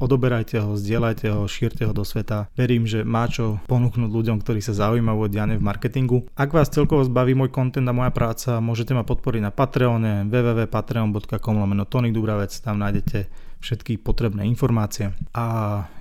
odoberajte 0.00 0.60
ho, 0.60 0.76
zdieľajte 0.76 1.26
ho, 1.32 1.48
šírte 1.48 1.84
ho 1.84 1.92
do 1.92 2.04
sveta. 2.04 2.48
Verím, 2.56 2.84
že 2.84 3.02
má 3.02 3.26
čo 3.26 3.60
ponúknuť 3.68 4.10
ľuďom, 4.10 4.40
ktorí 4.42 4.60
sa 4.60 4.76
zaujímajú 4.76 5.18
o 5.18 5.30
diane 5.30 5.54
v 5.56 5.66
marketingu. 5.66 6.28
Ak 6.36 6.52
vás 6.52 6.72
celkovo 6.72 7.04
zbaví 7.04 7.32
môj 7.36 7.52
kontent 7.52 7.86
a 7.88 7.96
moja 7.96 8.12
práca, 8.12 8.60
môžete 8.60 8.92
ma 8.92 9.02
podporiť 9.02 9.42
na 9.42 9.52
Patreone 9.52 10.28
www.patreon.com 10.28 11.56
lomeno 11.56 11.84
Tony 11.88 12.12
Dubravec, 12.12 12.52
tam 12.60 12.80
nájdete 12.80 13.46
všetky 13.60 13.98
potrebné 13.98 14.44
informácie. 14.46 15.10
A 15.32 15.44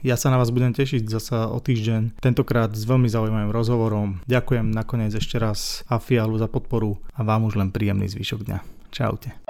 ja 0.03 0.15
sa 0.19 0.29
na 0.29 0.37
vás 0.37 0.51
budem 0.51 0.75
tešiť 0.75 1.07
zasa 1.07 1.49
o 1.49 1.57
týždeň, 1.57 2.19
tentokrát 2.19 2.69
s 2.75 2.83
veľmi 2.83 3.07
zaujímavým 3.07 3.49
rozhovorom. 3.49 4.21
Ďakujem 4.27 4.69
nakoniec 4.69 5.15
ešte 5.15 5.39
raz 5.39 5.81
Afialu 5.87 6.37
za 6.37 6.51
podporu 6.51 6.99
a 7.15 7.23
vám 7.23 7.47
už 7.47 7.57
len 7.57 7.71
príjemný 7.71 8.11
zvyšok 8.11 8.41
dňa. 8.45 8.59
Čaute. 8.91 9.44